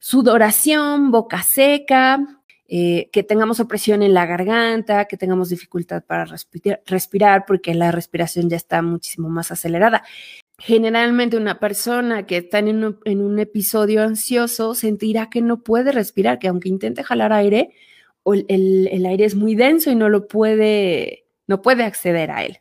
Sudoración, 0.00 1.12
boca 1.12 1.44
seca, 1.44 2.18
eh, 2.68 3.10
que 3.12 3.22
tengamos 3.22 3.60
opresión 3.60 4.02
en 4.02 4.12
la 4.12 4.26
garganta, 4.26 5.04
que 5.04 5.16
tengamos 5.16 5.50
dificultad 5.50 6.02
para 6.04 6.24
respirar, 6.86 7.44
porque 7.46 7.74
la 7.74 7.92
respiración 7.92 8.50
ya 8.50 8.56
está 8.56 8.82
muchísimo 8.82 9.28
más 9.28 9.52
acelerada. 9.52 10.02
Generalmente 10.58 11.36
una 11.36 11.60
persona 11.60 12.26
que 12.26 12.38
está 12.38 12.58
en 12.58 12.84
un, 13.04 13.38
episodio 13.38 14.02
ansioso 14.02 14.74
sentirá 14.74 15.30
que 15.30 15.42
no 15.42 15.62
puede 15.62 15.92
respirar, 15.92 16.40
que 16.40 16.48
aunque 16.48 16.68
intente 16.68 17.04
jalar 17.04 17.32
aire, 17.32 17.70
el, 18.24 19.06
aire 19.06 19.24
es 19.24 19.36
muy 19.36 19.54
denso 19.54 19.90
y 19.92 19.94
no 19.94 20.08
lo 20.08 20.26
puede, 20.26 21.26
no 21.46 21.62
puede 21.62 21.84
acceder 21.84 22.32
a 22.32 22.44
él. 22.44 22.58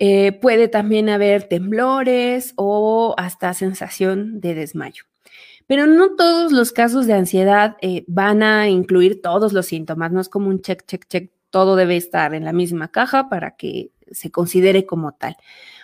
Eh, 0.00 0.32
puede 0.32 0.66
también 0.66 1.08
haber 1.08 1.44
temblores 1.44 2.54
o 2.56 3.14
hasta 3.16 3.54
sensación 3.54 4.40
de 4.40 4.54
desmayo. 4.54 5.09
Pero 5.70 5.86
no 5.86 6.16
todos 6.16 6.50
los 6.50 6.72
casos 6.72 7.06
de 7.06 7.12
ansiedad 7.12 7.76
eh, 7.80 8.02
van 8.08 8.42
a 8.42 8.68
incluir 8.68 9.22
todos 9.22 9.52
los 9.52 9.66
síntomas, 9.66 10.10
no 10.10 10.20
es 10.20 10.28
como 10.28 10.48
un 10.48 10.60
check, 10.60 10.84
check, 10.84 11.06
check, 11.06 11.30
todo 11.50 11.76
debe 11.76 11.96
estar 11.96 12.34
en 12.34 12.44
la 12.44 12.52
misma 12.52 12.88
caja 12.88 13.28
para 13.28 13.54
que 13.54 13.92
se 14.10 14.32
considere 14.32 14.84
como 14.84 15.12
tal. 15.12 15.36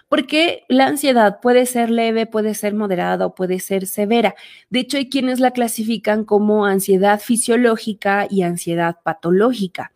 Porque 0.09 0.65
la 0.69 0.89
ansiedad 0.89 1.39
puede 1.41 1.67
ser 1.67 1.91
leve, 1.91 2.27
puede 2.27 2.55
ser 2.55 2.75
moderada 2.75 3.27
o 3.27 3.37
puede 3.37 3.61
ser 3.61 3.87
severa. 3.87 4.35
De 4.71 4.81
hecho, 4.81 4.97
hay 4.97 5.09
quienes 5.09 5.39
la 5.39 5.53
clasifican 5.53 6.25
como 6.25 6.67
ansiedad 6.67 7.21
fisiológica 7.21 8.27
y 8.29 8.43
ansiedad 8.43 8.97
patológica 9.05 9.93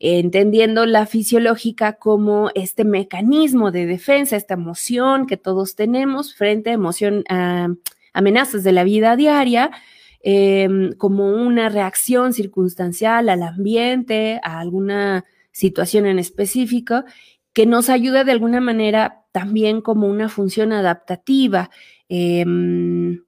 entendiendo 0.00 0.86
la 0.86 1.06
fisiológica 1.06 1.94
como 1.94 2.50
este 2.54 2.84
mecanismo 2.84 3.72
de 3.72 3.86
defensa, 3.86 4.36
esta 4.36 4.54
emoción 4.54 5.26
que 5.26 5.36
todos 5.36 5.74
tenemos 5.74 6.34
frente 6.36 6.70
a 6.70 6.74
emoción, 6.74 7.24
ah, 7.28 7.68
amenazas 8.12 8.64
de 8.64 8.72
la 8.72 8.84
vida 8.84 9.16
diaria, 9.16 9.70
em, 10.20 10.92
como 10.92 11.30
una 11.30 11.68
reacción 11.68 12.32
circunstancial 12.32 13.28
al 13.28 13.42
ambiente, 13.42 14.40
a 14.42 14.60
alguna 14.60 15.24
situación 15.52 16.06
en 16.06 16.18
específico, 16.18 17.04
que 17.52 17.66
nos 17.66 17.88
ayuda 17.88 18.24
de 18.24 18.32
alguna 18.32 18.60
manera 18.60 19.24
también 19.32 19.80
como 19.80 20.06
una 20.06 20.28
función 20.28 20.72
adaptativa, 20.72 21.70
em, 22.08 23.24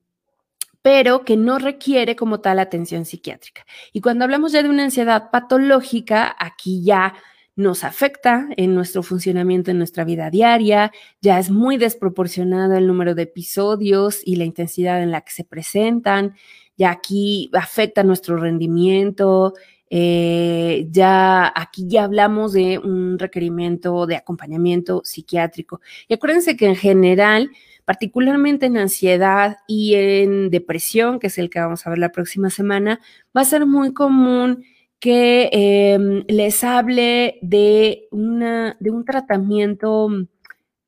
pero 0.83 1.25
que 1.25 1.37
no 1.37 1.59
requiere 1.59 2.17
como 2.17 2.41
tal 2.41 2.59
atención 2.59 3.05
psiquiátrica. 3.05 3.67
Y 3.93 4.01
cuando 4.01 4.25
hablamos 4.25 4.53
ya 4.53 4.63
de 4.63 4.71
una 4.71 4.85
ansiedad 4.85 5.31
patológica, 5.31 6.35
aquí 6.39 6.83
ya 6.83 7.15
nos 7.61 7.85
afecta 7.85 8.49
en 8.57 8.75
nuestro 8.75 9.03
funcionamiento 9.03 9.71
en 9.71 9.79
nuestra 9.79 10.05
vida 10.05 10.31
diaria, 10.31 10.91
ya 11.21 11.39
es 11.39 11.51
muy 11.51 11.77
desproporcionado 11.77 12.75
el 12.77 12.87
número 12.87 13.15
de 13.15 13.23
episodios 13.23 14.21
y 14.25 14.37
la 14.37 14.45
intensidad 14.45 15.03
en 15.03 15.11
la 15.11 15.21
que 15.21 15.33
se 15.33 15.45
presentan, 15.45 16.35
ya 16.77 16.91
aquí 16.91 17.51
afecta 17.53 18.03
nuestro 18.03 18.37
rendimiento, 18.37 19.53
Eh, 19.93 20.87
ya 20.93 21.53
aquí 21.53 21.83
ya 21.89 22.05
hablamos 22.05 22.53
de 22.53 22.79
un 22.79 23.19
requerimiento 23.19 24.07
de 24.07 24.15
acompañamiento 24.15 25.03
psiquiátrico. 25.05 25.81
Y 26.07 26.15
acuérdense 26.15 26.55
que 26.57 26.67
en 26.67 26.77
general, 26.77 27.51
particularmente 27.85 28.67
en 28.67 28.77
ansiedad 28.77 29.57
y 29.67 29.97
en 29.97 30.49
depresión, 30.51 31.19
que 31.19 31.27
es 31.27 31.39
el 31.39 31.49
que 31.51 31.59
vamos 31.59 31.85
a 31.85 31.91
ver 31.91 31.99
la 31.99 32.13
próxima 32.13 32.51
semana, 32.51 33.01
va 33.37 33.41
a 33.41 33.45
ser 33.45 33.67
muy 33.67 33.93
común 33.93 34.63
que 35.01 35.49
em, 35.53 36.25
les 36.29 36.63
hable 36.63 37.39
de, 37.43 38.07
una, 38.11 38.77
de 38.81 38.91
un 38.91 39.05
tratamiento 39.05 40.11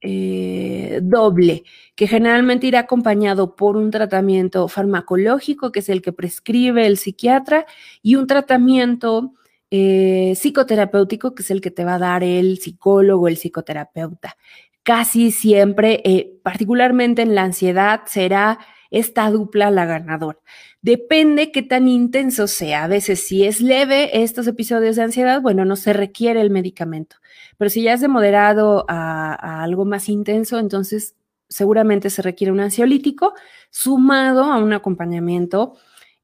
eh, 0.02 1.00
doble, 1.02 1.64
que 1.95 2.07
generalmente 2.07 2.66
irá 2.66 2.81
acompañado 2.81 3.57
por 3.57 3.76
un 3.76 3.90
tratamiento 3.90 4.69
farmacológico, 4.69 5.73
que 5.73 5.81
es 5.81 5.88
el 5.88 6.02
que 6.02 6.12
prescribe 6.12 6.87
el 6.87 6.99
psiquiatra, 6.99 7.66
y 8.02 8.16
un 8.16 8.26
tratamiento 8.26 9.33
eh, 9.71 10.35
psicoterapéutico, 10.35 11.35
que 11.35 11.42
es 11.42 11.50
el 11.50 11.61
que 11.62 11.71
te 11.71 11.85
va 11.85 11.95
a 11.95 11.99
dar 11.99 12.23
el 12.25 12.59
psicólogo, 12.59 13.28
el 13.28 13.37
psicoterapeuta. 13.37 14.37
Casi 14.83 15.31
siempre, 15.31 16.02
eh, 16.04 16.38
particularmente 16.42 17.23
en 17.23 17.35
la 17.35 17.45
ansiedad, 17.45 18.02
será 18.07 18.59
esta 18.93 19.29
dupla 19.31 19.71
la 19.71 19.87
ganadora. 19.87 20.39
Depende 20.83 21.51
qué 21.51 21.63
tan 21.63 21.89
intenso 21.89 22.47
sea. 22.47 22.85
A 22.85 22.89
veces 22.89 23.27
si 23.27 23.45
es 23.45 23.61
leve 23.61 24.23
estos 24.23 24.47
episodios 24.47 24.97
de 24.97 25.03
ansiedad, 25.03 25.41
bueno, 25.41 25.65
no 25.65 25.77
se 25.77 25.93
requiere 25.93 26.41
el 26.41 26.51
medicamento. 26.51 27.17
Pero 27.57 27.71
si 27.71 27.83
ya 27.83 27.95
es 27.95 28.01
de 28.01 28.09
moderado 28.09 28.85
a, 28.89 29.63
algo 29.63 29.85
más 29.85 30.09
intenso, 30.09 30.59
entonces 30.59 31.17
seguramente 31.49 32.11
se 32.11 32.23
requiere 32.23 32.53
un 32.53 32.61
ansiolítico 32.61 33.35
sumado 33.71 34.45
a 34.45 34.59
un 34.59 34.73
acompañamiento 34.73 35.75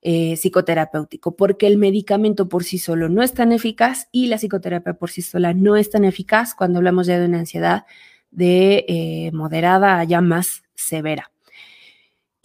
eh, 0.03 0.37
psicoterapéutico, 0.37 1.37
porque 1.37 1.67
el 1.67 1.77
medicamento 1.77 2.49
por 2.49 2.65
sí 2.65 2.79
solo 2.79 3.09
no 3.09 3.23
es 3.23 3.33
tan 3.33 3.53
eficaz 3.53 4.09
y 4.13 4.29
la 4.29 4.37
psicoterapia 4.39 4.95
por 4.95 5.11
sí 5.11 5.23
sola 5.23 5.55
no 5.55 5.77
es 5.77 5.91
tan 5.91 6.05
eficaz 6.05 6.55
cuando 6.55 6.79
hablamos 6.79 7.07
ya 7.07 7.19
de 7.19 7.27
una 7.27 7.41
ansiedad 7.41 7.85
de 8.31 8.85
eh, 8.89 9.31
moderada 9.33 9.99
a 9.99 10.05
ya 10.05 10.21
más 10.21 10.63
severa. 10.75 11.31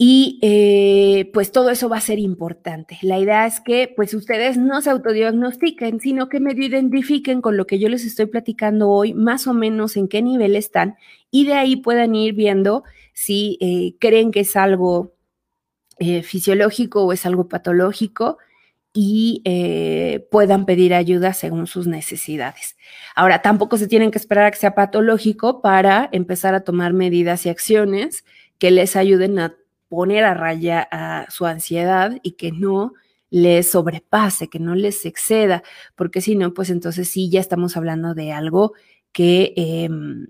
Y 0.06 0.38
eh, 0.42 1.30
pues 1.32 1.50
todo 1.50 1.70
eso 1.70 1.88
va 1.88 1.96
a 1.96 2.02
ser 2.02 2.18
importante. 2.18 2.98
La 3.00 3.18
idea 3.18 3.46
es 3.46 3.62
que 3.62 3.90
pues 3.96 4.12
ustedes 4.12 4.58
no 4.58 4.82
se 4.82 4.90
autodiagnostiquen, 4.90 5.98
sino 5.98 6.28
que 6.28 6.40
medio 6.40 6.66
identifiquen 6.66 7.40
con 7.40 7.56
lo 7.56 7.66
que 7.66 7.78
yo 7.78 7.88
les 7.88 8.04
estoy 8.04 8.26
platicando 8.26 8.90
hoy, 8.90 9.14
más 9.14 9.46
o 9.46 9.54
menos 9.54 9.96
en 9.96 10.08
qué 10.08 10.20
nivel 10.20 10.56
están, 10.56 10.96
y 11.30 11.46
de 11.46 11.54
ahí 11.54 11.76
puedan 11.76 12.14
ir 12.14 12.34
viendo 12.34 12.84
si 13.14 13.56
eh, 13.62 13.94
creen 13.98 14.30
que 14.30 14.40
es 14.40 14.56
algo 14.56 15.14
eh, 15.98 16.22
fisiológico 16.22 17.06
o 17.06 17.14
es 17.14 17.24
algo 17.24 17.48
patológico 17.48 18.36
y 18.92 19.42
puedan 20.30 20.66
pedir 20.66 20.92
ayuda 20.92 21.32
según 21.32 21.66
sus 21.66 21.86
necesidades. 21.86 22.76
Ahora, 23.16 23.40
tampoco 23.40 23.78
se 23.78 23.88
tienen 23.88 24.10
que 24.10 24.18
esperar 24.18 24.44
a 24.44 24.50
que 24.50 24.58
sea 24.58 24.74
patológico 24.74 25.62
para 25.62 26.10
empezar 26.12 26.54
a 26.54 26.60
tomar 26.60 26.92
medidas 26.92 27.46
y 27.46 27.48
acciones 27.48 28.24
que 28.58 28.70
les 28.70 28.96
ayuden 28.96 29.38
a 29.38 29.56
poner 29.88 30.24
a 30.24 30.34
raya 30.34 30.86
a 30.90 31.30
su 31.30 31.46
ansiedad 31.46 32.18
y 32.22 32.32
que 32.32 32.52
no 32.52 32.92
les 33.30 33.70
sobrepase, 33.70 34.48
que 34.48 34.60
no 34.60 34.74
les 34.74 35.04
exceda, 35.06 35.62
porque 35.96 36.20
si 36.20 36.36
no, 36.36 36.54
pues 36.54 36.70
entonces 36.70 37.08
sí 37.08 37.30
ya 37.30 37.40
estamos 37.40 37.76
hablando 37.76 38.14
de 38.14 38.32
algo 38.32 38.74
que 39.12 39.54
em, 39.56 40.26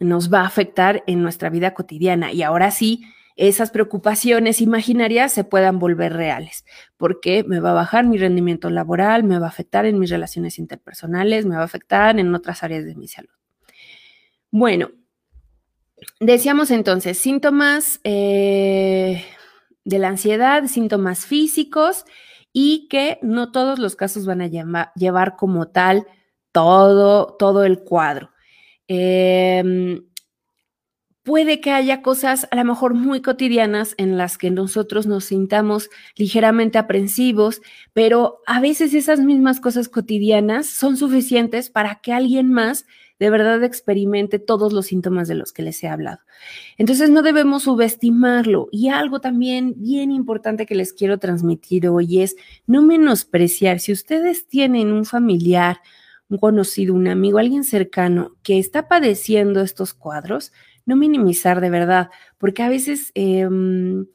nos 0.00 0.32
va 0.32 0.40
a 0.40 0.46
afectar 0.46 1.02
en 1.06 1.22
nuestra 1.22 1.50
vida 1.50 1.74
cotidiana. 1.74 2.32
Y 2.32 2.42
ahora 2.42 2.70
sí, 2.70 3.04
esas 3.36 3.70
preocupaciones 3.70 4.60
imaginarias 4.60 5.32
se 5.32 5.44
puedan 5.44 5.78
volver 5.78 6.12
reales, 6.12 6.64
porque 6.96 7.44
me 7.44 7.60
va 7.60 7.70
a 7.70 7.74
bajar 7.74 8.06
mi 8.06 8.18
rendimiento 8.18 8.70
laboral, 8.70 9.24
me 9.24 9.38
va 9.38 9.46
a 9.46 9.50
afectar 9.50 9.86
en 9.86 9.98
mis 9.98 10.10
relaciones 10.10 10.58
interpersonales, 10.58 11.46
me 11.46 11.54
va 11.54 11.62
a 11.62 11.66
afectar 11.66 12.18
en 12.18 12.34
otras 12.34 12.62
áreas 12.62 12.84
de 12.84 12.96
mi 12.96 13.08
salud. 13.08 13.30
Bueno, 14.50 14.90
Decíamos 16.20 16.70
entonces, 16.70 17.18
síntomas 17.18 18.00
eh, 18.04 19.24
de 19.84 19.98
la 19.98 20.08
ansiedad, 20.08 20.66
síntomas 20.66 21.26
físicos 21.26 22.04
y 22.52 22.88
que 22.88 23.18
no 23.22 23.52
todos 23.52 23.78
los 23.78 23.96
casos 23.96 24.26
van 24.26 24.40
a 24.40 24.48
llevar 24.94 25.36
como 25.36 25.68
tal 25.68 26.06
todo, 26.52 27.36
todo 27.38 27.64
el 27.64 27.80
cuadro. 27.80 28.30
Em, 28.88 30.02
puede 31.22 31.60
que 31.60 31.72
haya 31.72 32.00
cosas 32.00 32.48
a 32.50 32.56
lo 32.56 32.64
mejor 32.64 32.94
muy 32.94 33.20
cotidianas 33.20 33.94
en 33.98 34.16
las 34.16 34.38
que 34.38 34.50
nosotros 34.50 35.06
nos 35.06 35.26
sintamos 35.26 35.90
ligeramente 36.16 36.78
aprensivos, 36.78 37.60
pero 37.92 38.40
a 38.46 38.60
veces 38.60 38.94
esas 38.94 39.20
mismas 39.20 39.60
cosas 39.60 39.88
cotidianas 39.88 40.66
son 40.66 40.96
suficientes 40.96 41.70
para 41.70 42.00
que 42.00 42.12
alguien 42.12 42.50
más 42.50 42.86
de 43.18 43.30
verdad 43.30 43.64
experimente 43.64 44.38
todos 44.38 44.72
los 44.72 44.86
síntomas 44.86 45.28
de 45.28 45.34
los 45.34 45.52
que 45.52 45.62
les 45.62 45.82
he 45.82 45.88
hablado. 45.88 46.20
Entonces 46.76 47.10
no 47.10 47.22
debemos 47.22 47.64
subestimarlo. 47.64 48.68
Y 48.70 48.88
algo 48.88 49.20
también 49.20 49.74
bien 49.76 50.10
importante 50.10 50.66
que 50.66 50.74
les 50.74 50.92
quiero 50.92 51.18
transmitir 51.18 51.88
hoy 51.88 52.20
es 52.20 52.36
no 52.66 52.82
menospreciar. 52.82 53.80
Si 53.80 53.92
ustedes 53.92 54.46
tienen 54.46 54.92
un 54.92 55.04
familiar, 55.04 55.80
un 56.28 56.38
conocido, 56.38 56.94
un 56.94 57.08
amigo, 57.08 57.38
alguien 57.38 57.64
cercano 57.64 58.36
que 58.42 58.58
está 58.58 58.86
padeciendo 58.86 59.62
estos 59.62 59.94
cuadros, 59.94 60.52
no 60.86 60.96
minimizar 60.96 61.60
de 61.60 61.70
verdad, 61.70 62.10
porque 62.38 62.62
a 62.62 62.68
veces... 62.68 63.10
Em, 63.14 64.06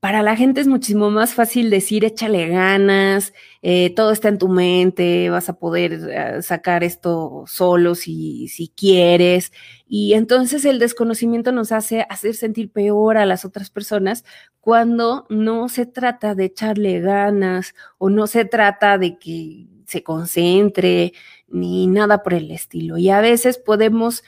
para 0.00 0.22
la 0.22 0.34
gente 0.34 0.62
es 0.62 0.66
muchísimo 0.66 1.10
más 1.10 1.34
fácil 1.34 1.68
decir 1.68 2.06
échale 2.06 2.48
ganas, 2.48 3.34
eh, 3.60 3.94
todo 3.94 4.12
está 4.12 4.28
en 4.28 4.38
tu 4.38 4.48
mente, 4.48 5.28
vas 5.28 5.50
a 5.50 5.58
poder 5.58 5.92
eh, 5.92 6.42
sacar 6.42 6.82
esto 6.82 7.44
solo 7.46 7.94
si, 7.94 8.48
si 8.48 8.68
quieres. 8.68 9.52
Y 9.86 10.14
entonces 10.14 10.64
el 10.64 10.78
desconocimiento 10.78 11.52
nos 11.52 11.70
hace 11.70 12.06
hacer 12.08 12.34
sentir 12.34 12.72
peor 12.72 13.18
a 13.18 13.26
las 13.26 13.44
otras 13.44 13.68
personas 13.68 14.24
cuando 14.60 15.26
no 15.28 15.68
se 15.68 15.84
trata 15.84 16.34
de 16.34 16.46
echarle 16.46 17.00
ganas 17.00 17.74
o 17.98 18.08
no 18.08 18.26
se 18.26 18.46
trata 18.46 18.96
de 18.96 19.18
que 19.18 19.66
se 19.86 20.02
concentre 20.02 21.12
ni 21.48 21.86
nada 21.86 22.22
por 22.22 22.32
el 22.32 22.50
estilo. 22.50 22.96
Y 22.96 23.10
a 23.10 23.20
veces 23.20 23.58
podemos 23.58 24.24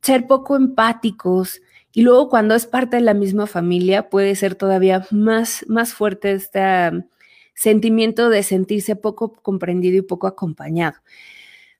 ser 0.00 0.26
poco 0.26 0.56
empáticos 0.56 1.61
y 1.92 2.02
luego 2.02 2.28
cuando 2.28 2.54
es 2.54 2.66
parte 2.66 2.96
de 2.96 3.02
la 3.02 3.14
misma 3.14 3.46
familia 3.46 4.08
puede 4.08 4.34
ser 4.34 4.54
todavía 4.54 5.06
más, 5.10 5.64
más 5.68 5.92
fuerte 5.92 6.32
este 6.32 6.60
sentimiento 7.54 8.30
de 8.30 8.42
sentirse 8.42 8.96
poco 8.96 9.34
comprendido 9.34 9.98
y 9.98 10.02
poco 10.02 10.26
acompañado. 10.26 10.96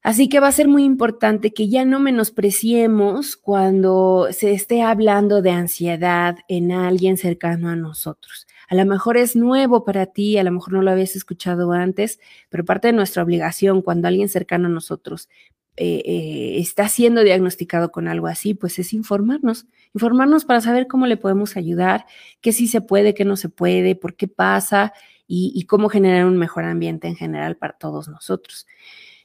Así 0.02 0.28
que 0.28 0.40
va 0.40 0.48
a 0.48 0.52
ser 0.52 0.66
muy 0.66 0.82
importante 0.82 1.54
que 1.54 1.68
ya 1.68 1.84
no 1.84 2.00
menospreciemos 2.00 3.36
cuando 3.36 4.28
se 4.32 4.52
esté 4.52 4.82
hablando 4.82 5.42
de 5.42 5.52
ansiedad 5.52 6.38
en 6.48 6.72
alguien 6.72 7.16
cercano 7.16 7.68
a 7.68 7.76
nosotros. 7.76 8.48
A 8.68 8.74
lo 8.74 8.84
mejor 8.84 9.16
es 9.16 9.36
nuevo 9.36 9.84
para 9.84 10.06
ti, 10.06 10.38
a 10.38 10.42
lo 10.42 10.50
mejor 10.50 10.72
no 10.72 10.82
lo 10.82 10.90
habías 10.90 11.14
escuchado 11.14 11.70
antes, 11.72 12.18
pero 12.48 12.64
parte 12.64 12.88
de 12.88 12.94
nuestra 12.94 13.22
obligación 13.22 13.80
cuando 13.80 14.08
alguien 14.08 14.28
cercano 14.28 14.66
a 14.66 14.70
nosotros 14.70 15.28
eh, 15.76 16.02
eh, 16.04 16.58
está 16.58 16.88
siendo 16.88 17.22
diagnosticado 17.22 17.92
con 17.92 18.08
algo 18.08 18.26
así, 18.26 18.54
pues 18.54 18.80
es 18.80 18.92
informarnos, 18.92 19.66
informarnos 19.94 20.44
para 20.44 20.60
saber 20.60 20.86
cómo 20.86 21.06
le 21.06 21.16
podemos 21.16 21.56
ayudar, 21.56 22.06
qué 22.40 22.52
sí 22.52 22.66
se 22.68 22.80
puede, 22.80 23.14
qué 23.14 23.24
no 23.24 23.36
se 23.36 23.48
puede, 23.48 23.94
por 23.94 24.16
qué 24.16 24.28
pasa 24.28 24.92
y, 25.26 25.64
cómo 25.64 25.88
generar 25.88 26.26
un 26.26 26.36
mejor 26.36 26.64
ambiente 26.64 27.08
en 27.08 27.16
general 27.16 27.56
para 27.56 27.74
todos 27.74 28.08
nosotros. 28.08 28.66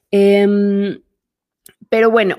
Em, 0.09 1.01
pero 1.89 2.11
bueno, 2.11 2.37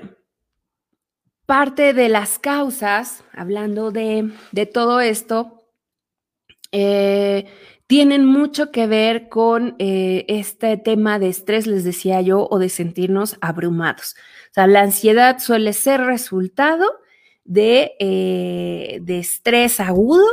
parte 1.45 1.93
de 1.93 2.09
las 2.09 2.39
causas, 2.39 3.23
hablando 3.33 3.91
de, 3.91 4.31
todo 4.73 5.01
esto, 5.01 5.67
eh, 6.71 7.45
tienen 7.85 8.25
mucho 8.25 8.71
que 8.71 8.87
ver 8.87 9.29
con 9.29 9.75
eh, 9.79 10.25
este 10.27 10.77
tema 10.77 11.19
de 11.19 11.29
estrés, 11.29 11.67
les 11.67 11.83
decía 11.83 12.21
yo, 12.21 12.47
o 12.49 12.59
de 12.59 12.69
sentirnos 12.69 13.37
abrumados. 13.41 14.15
O 14.51 14.53
sea, 14.53 14.67
la 14.67 14.81
ansiedad 14.81 15.39
suele 15.39 15.73
ser 15.73 16.01
resultado 16.01 16.85
de, 17.49 17.93
eh, 17.99 18.99
de 19.01 19.17
estrés 19.17 19.79
agudo 19.79 20.23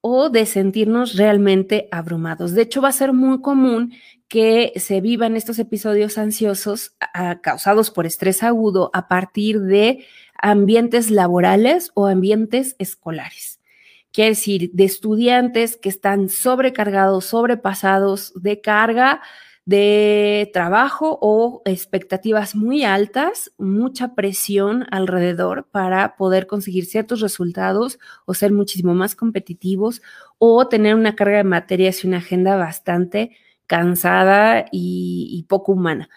o 0.00 0.30
de 0.30 0.46
sentirnos 0.46 1.14
realmente 1.16 1.86
abrumados. 1.92 2.54
De 2.54 2.62
hecho, 2.62 2.80
va 2.80 2.88
a 2.88 2.92
ser 2.92 3.12
muy 3.12 3.42
común 3.42 3.92
que 4.26 4.72
se 4.76 5.02
vivan 5.02 5.36
estos 5.36 5.58
episodios 5.58 6.16
ansiosos 6.16 6.96
causados 7.42 7.90
por 7.90 8.06
estrés 8.06 8.42
agudo 8.42 8.90
a 8.94 9.06
partir 9.06 9.60
de 9.60 10.06
ambientes 10.40 11.10
laborales 11.10 11.90
o 11.94 12.06
ambientes 12.06 12.74
escolares. 12.78 13.60
Quiere 14.10 14.30
decir, 14.30 14.70
de 14.72 14.84
estudiantes 14.84 15.76
que 15.76 15.90
están 15.90 16.30
sobrecargados, 16.30 17.26
sobrepasados 17.26 18.32
de 18.34 18.62
carga, 18.62 19.20
de 19.64 20.50
trabajo 20.52 21.18
o 21.20 21.62
expectativas 21.64 22.54
muy 22.54 22.84
altas, 22.84 23.52
mucha 23.58 24.14
presión 24.14 24.86
alrededor 24.90 25.68
para 25.70 26.16
poder 26.16 26.46
conseguir 26.46 26.86
ciertos 26.86 27.20
resultados 27.20 27.98
o 28.24 28.34
ser 28.34 28.52
muchísimo 28.52 28.94
más 28.94 29.14
competitivos 29.14 30.02
o 30.38 30.66
tener 30.66 30.94
una 30.94 31.14
carga 31.14 31.38
de 31.38 31.44
materias 31.44 32.02
y 32.02 32.08
una 32.08 32.18
agenda 32.18 32.56
bastante 32.56 33.36
cansada 33.66 34.64
y, 34.72 35.46
poco 35.48 35.72
humana. 35.72 36.08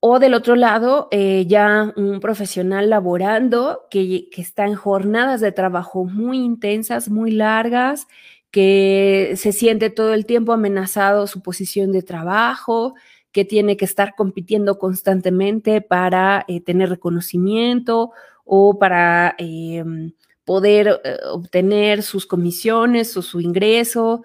O 0.00 0.18
del 0.18 0.34
otro 0.34 0.56
lado, 0.56 1.08
eh, 1.10 1.46
ya 1.48 1.92
un 1.96 2.20
profesional 2.20 2.90
laborando 2.90 3.86
que, 3.90 4.28
que 4.30 4.42
está 4.42 4.66
en 4.66 4.74
jornadas 4.74 5.40
de 5.40 5.52
trabajo 5.52 6.04
muy 6.04 6.38
intensas, 6.38 7.08
muy 7.08 7.30
largas, 7.30 8.06
que 8.50 9.34
se 9.36 9.52
siente 9.52 9.90
todo 9.90 10.14
el 10.14 10.26
tiempo 10.26 10.52
amenazado 10.52 11.26
su 11.26 11.42
posición 11.42 11.92
de 11.92 12.02
trabajo, 12.02 12.94
que 13.32 13.44
tiene 13.44 13.76
que 13.76 13.84
estar 13.84 14.14
compitiendo 14.14 14.78
constantemente 14.78 15.82
para 15.82 16.44
eh, 16.48 16.62
tener 16.62 16.88
reconocimiento 16.88 18.12
o 18.44 18.78
para 18.78 19.34
em, 19.38 20.12
poder 20.44 21.00
eh, 21.04 21.18
obtener 21.30 22.02
sus 22.02 22.24
comisiones 22.24 23.14
o 23.16 23.22
su 23.22 23.40
ingreso, 23.40 24.22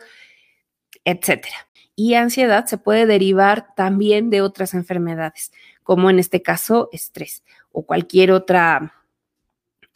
etcétera. 1.03 1.67
Y 1.95 2.13
ansiedad 2.13 2.65
se 2.67 2.77
puede 2.77 3.05
derivar 3.05 3.75
también 3.75 4.29
de 4.29 4.41
otras 4.41 4.73
enfermedades, 4.73 5.51
como 5.83 6.09
en 6.09 6.19
este 6.19 6.41
caso 6.41 6.87
estrés 6.93 7.43
o 7.71 7.85
cualquier 7.85 8.31
otra 8.31 8.93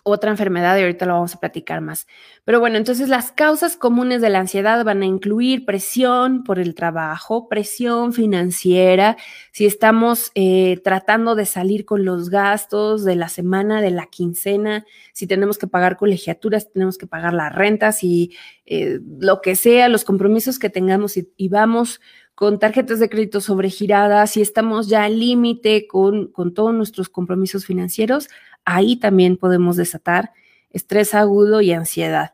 otra 0.07 0.29
enfermedad 0.29 0.77
y 0.77 0.81
ahorita 0.81 1.07
lo 1.07 1.13
vamos 1.13 1.33
a 1.33 1.39
platicar 1.39 1.81
más. 1.81 2.05
Pero 2.43 2.59
bueno, 2.59 2.77
entonces 2.77 3.09
las 3.09 3.31
causas 3.31 3.75
comunes 3.75 4.21
de 4.21 4.29
la 4.29 4.39
ansiedad 4.39 4.85
van 4.85 5.01
a 5.01 5.05
incluir 5.07 5.65
presión 5.65 6.43
por 6.43 6.59
el 6.59 6.75
trabajo, 6.75 7.49
presión 7.49 8.13
financiera, 8.13 9.17
si 9.51 9.65
estamos 9.65 10.31
eh, 10.35 10.79
tratando 10.83 11.33
de 11.33 11.47
salir 11.47 11.85
con 11.85 12.05
los 12.05 12.29
gastos 12.29 13.03
de 13.03 13.15
la 13.15 13.29
semana, 13.29 13.81
de 13.81 13.89
la 13.89 14.05
quincena, 14.05 14.85
si 15.11 15.25
tenemos 15.25 15.57
que 15.57 15.65
pagar 15.65 15.97
colegiaturas, 15.97 16.71
tenemos 16.71 16.99
que 16.99 17.07
pagar 17.07 17.33
las 17.33 17.55
rentas 17.55 18.03
y 18.03 18.35
eh, 18.67 18.99
lo 19.19 19.41
que 19.41 19.55
sea, 19.55 19.89
los 19.89 20.03
compromisos 20.03 20.59
que 20.59 20.69
tengamos 20.69 21.17
y, 21.17 21.49
vamos 21.49 21.99
con 22.35 22.59
tarjetas 22.59 22.99
de 22.99 23.09
crédito 23.09 23.41
sobregiradas, 23.41 24.31
si 24.31 24.41
estamos 24.41 24.87
ya 24.87 25.05
al 25.05 25.19
límite 25.19 25.87
con, 25.87 26.27
con 26.27 26.53
todos 26.53 26.75
nuestros 26.75 27.07
compromisos 27.07 27.65
financieros, 27.65 28.27
ahí 28.65 28.97
también 28.97 29.37
podemos 29.37 29.77
desatar 29.77 30.33
estrés 30.71 31.13
agudo 31.13 31.61
y 31.61 31.71
ansiedad. 31.71 32.33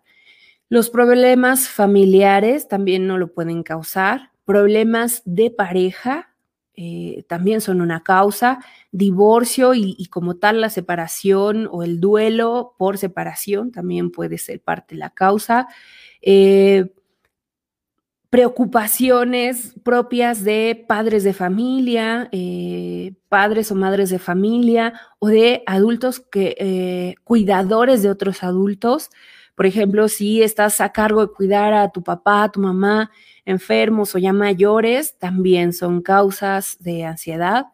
Los 0.67 0.89
problemas 0.89 1.67
familiares 1.69 2.67
también 2.67 3.05
no 3.05 3.17
lo 3.17 3.33
pueden 3.33 3.61
causar. 3.61 4.31
Problemas 4.45 5.21
de 5.25 5.51
pareja 5.51 6.29
eh, 6.73 7.25
también 7.27 7.61
son 7.61 7.81
una 7.81 8.03
causa. 8.03 8.59
Divorcio 8.91 9.73
y, 9.75 10.07
como 10.07 10.37
tal 10.37 10.61
la 10.61 10.69
separación 10.69 11.67
o 11.71 11.83
el 11.83 11.99
duelo 11.99 12.75
por 12.77 12.97
separación 12.97 13.71
también 13.71 14.11
puede 14.11 14.37
ser 14.37 14.61
parte 14.61 14.95
de 14.95 14.99
la 14.99 15.11
causa. 15.11 15.67
Eh, 16.21 16.93
preocupaciones 18.31 19.75
propias 19.83 20.45
de 20.45 20.85
padres 20.87 21.25
de 21.25 21.33
familia, 21.33 22.29
eh, 22.31 23.13
padres 23.27 23.69
o 23.73 23.75
madres 23.75 24.09
de 24.09 24.19
familia 24.19 24.93
o 25.19 25.27
de 25.27 25.63
adultos 25.67 26.21
que, 26.21 26.55
eh, 26.57 27.15
cuidadores 27.25 28.01
de 28.01 28.09
otros 28.09 28.41
adultos. 28.41 29.09
Por 29.53 29.65
ejemplo, 29.65 30.07
si 30.07 30.41
estás 30.41 30.79
a 30.79 30.93
cargo 30.93 31.27
de 31.27 31.33
cuidar 31.33 31.73
a 31.73 31.89
tu 31.91 32.03
papá, 32.03 32.43
a 32.43 32.51
tu 32.53 32.61
mamá 32.61 33.11
enfermos 33.45 34.15
o 34.15 34.17
ya 34.17 34.31
mayores, 34.31 35.17
también 35.17 35.73
son 35.73 36.01
causas 36.01 36.77
de 36.79 37.03
ansiedad. 37.03 37.65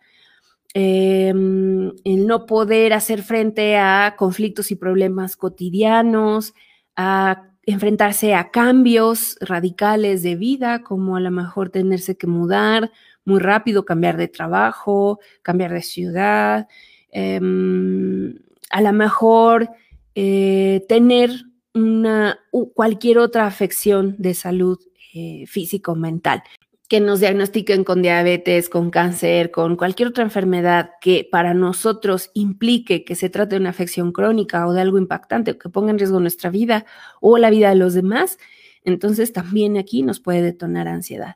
Em, 0.73 1.91
el 2.03 2.25
no 2.25 2.47
poder 2.47 2.93
hacer 2.93 3.21
frente 3.21 3.77
a 3.77 4.15
conflictos 4.17 4.71
y 4.71 4.75
problemas 4.75 5.37
cotidianos, 5.37 6.55
a 6.95 7.43
enfrentarse 7.67 8.33
a 8.33 8.49
cambios 8.49 9.37
radicales 9.41 10.23
de 10.23 10.35
vida, 10.35 10.83
como 10.83 11.17
a 11.17 11.19
lo 11.19 11.31
mejor 11.31 11.69
tenerse 11.69 12.17
que 12.17 12.25
mudar 12.25 12.91
muy 13.25 13.41
rápido, 13.41 13.83
cambiar 13.83 14.15
de 14.15 14.29
trabajo, 14.29 15.19
cambiar 15.41 15.73
de 15.73 15.81
ciudad, 15.81 16.67
em, 17.11 18.35
a 18.69 18.81
lo 18.81 18.93
mejor 18.93 19.69
eh, 20.15 20.85
tener 20.87 21.29
una, 21.73 22.39
cualquier 22.73 23.19
otra 23.19 23.45
afección 23.45 24.15
de 24.17 24.33
salud 24.33 24.79
eh, 25.13 25.43
físico-mental 25.45 26.43
que 26.87 27.01
nos 27.01 27.19
diagnostiquen 27.19 27.83
con 27.83 28.01
diabetes, 28.01 28.69
con 28.69 28.91
cáncer, 28.91 29.51
con 29.51 29.75
cualquier 29.75 30.09
otra 30.09 30.23
enfermedad 30.23 30.91
que 31.01 31.27
para 31.29 31.53
nosotros 31.53 32.31
implique 32.33 33.03
que 33.03 33.15
se 33.15 33.29
trate 33.29 33.55
de 33.55 33.61
una 33.61 33.71
afección 33.71 34.13
crónica 34.13 34.65
o 34.67 34.73
de 34.73 34.81
algo 34.81 34.97
impactante 34.97 35.57
que 35.57 35.69
ponga 35.69 35.91
en 35.91 35.99
riesgo 35.99 36.19
nuestra 36.19 36.49
vida 36.49 36.85
o 37.19 37.37
la 37.37 37.49
vida 37.49 37.69
de 37.69 37.75
los 37.75 37.93
demás, 37.93 38.37
entonces 38.83 39.33
también 39.33 39.77
aquí 39.77 40.01
nos 40.01 40.21
puede 40.21 40.41
detonar 40.41 40.87
ansiedad. 40.87 41.35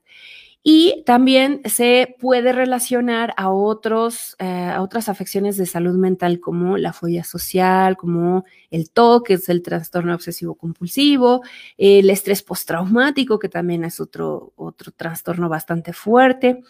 Y 0.63 1.03
también 1.07 1.61
se 1.65 2.15
puede 2.19 2.53
relacionar 2.53 3.33
a, 3.35 3.49
otros, 3.49 4.35
eh, 4.37 4.45
a 4.45 4.83
otras 4.83 5.09
afecciones 5.09 5.57
de 5.57 5.65
salud 5.65 5.95
mental 5.95 6.39
como 6.39 6.77
la 6.77 6.93
fobia 6.93 7.23
social, 7.23 7.97
como 7.97 8.45
el 8.69 8.91
TOC, 8.91 9.27
que 9.27 9.33
es 9.35 9.49
el 9.49 9.63
trastorno 9.63 10.13
obsesivo 10.13 10.53
compulsivo, 10.53 11.41
el 11.77 12.11
estrés 12.11 12.43
postraumático, 12.43 13.39
que 13.39 13.49
también 13.49 13.83
es 13.83 13.99
otro, 13.99 14.53
otro 14.55 14.91
trastorno 14.91 15.49
bastante 15.49 15.93
fuerte. 15.93 16.61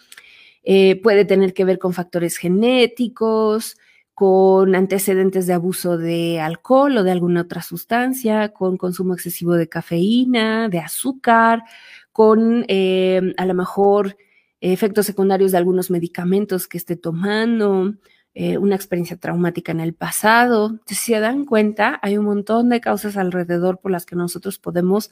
Eh, 0.64 0.96
puede 1.02 1.26
tener 1.26 1.54
que 1.54 1.66
ver 1.66 1.78
con 1.78 1.94
factores 1.94 2.38
genéticos, 2.38 3.76
con 4.14 4.76
antecedentes 4.76 5.48
de 5.48 5.54
abuso 5.54 5.98
de 5.98 6.40
alcohol 6.40 6.96
o 6.98 7.04
de 7.04 7.12
alguna 7.12 7.42
otra 7.42 7.62
sustancia, 7.64 8.50
con 8.50 8.78
consumo 8.78 9.16
excesivo 9.16 9.54
de 9.56 9.68
cafeína, 9.68 10.70
de 10.70 10.80
azúcar, 10.80 11.64
con 12.12 12.66
eh, 12.68 13.34
a 13.38 13.46
lo 13.46 13.54
mejor 13.54 14.18
efectos 14.62 15.08
secundarios 15.08 15.52
de 15.52 15.58
algunos 15.58 15.90
medicamentos 15.90 16.68
que 16.68 16.78
esté 16.78 16.96
tomando, 16.96 17.96
eh, 18.34 18.58
una 18.58 18.76
experiencia 18.76 19.18
traumática 19.18 19.74
en 19.74 19.82
el 19.82 19.94
pasado. 19.94 20.80
si 20.86 20.96
se 20.96 21.20
dan 21.20 21.46
cuenta, 21.46 22.00
hay 22.02 22.18
un 22.18 22.26
montón 22.26 22.70
de 22.70 22.80
causas 22.80 23.18
alrededor 23.18 23.80
por 23.80 23.92
las 23.92 24.06
que 24.06 24.16
nosotros 24.16 24.58
podemos 24.58 25.12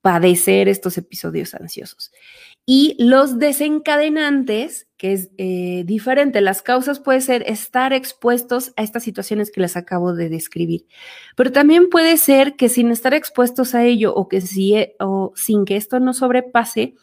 padecer 0.00 0.68
estos 0.68 0.98
episodios 0.98 1.54
ansiosos. 1.54 2.12
Y 2.70 2.96
los 2.98 3.38
desencadenantes, 3.38 4.88
que 4.98 5.14
es 5.14 5.30
eh, 5.38 5.84
diferente, 5.86 6.42
las 6.42 6.60
causas 6.60 7.00
puede 7.00 7.22
ser 7.22 7.42
estar 7.46 7.94
expuestos 7.94 8.74
a 8.76 8.82
estas 8.82 9.02
situaciones 9.02 9.50
que 9.50 9.62
les 9.62 9.74
acabo 9.74 10.12
de 10.12 10.28
describir, 10.28 10.84
pero 11.34 11.50
también 11.50 11.88
puede 11.88 12.18
ser 12.18 12.56
que 12.56 12.68
sin 12.68 12.90
estar 12.90 13.14
expuestos 13.14 13.74
a 13.74 13.84
ello 13.84 14.14
o 14.14 14.28
que 14.28 14.42
si, 14.42 14.74
o 15.00 15.32
sin 15.34 15.64
que 15.64 15.76
esto 15.76 15.98
no 15.98 16.12
sobrepase, 16.12 16.94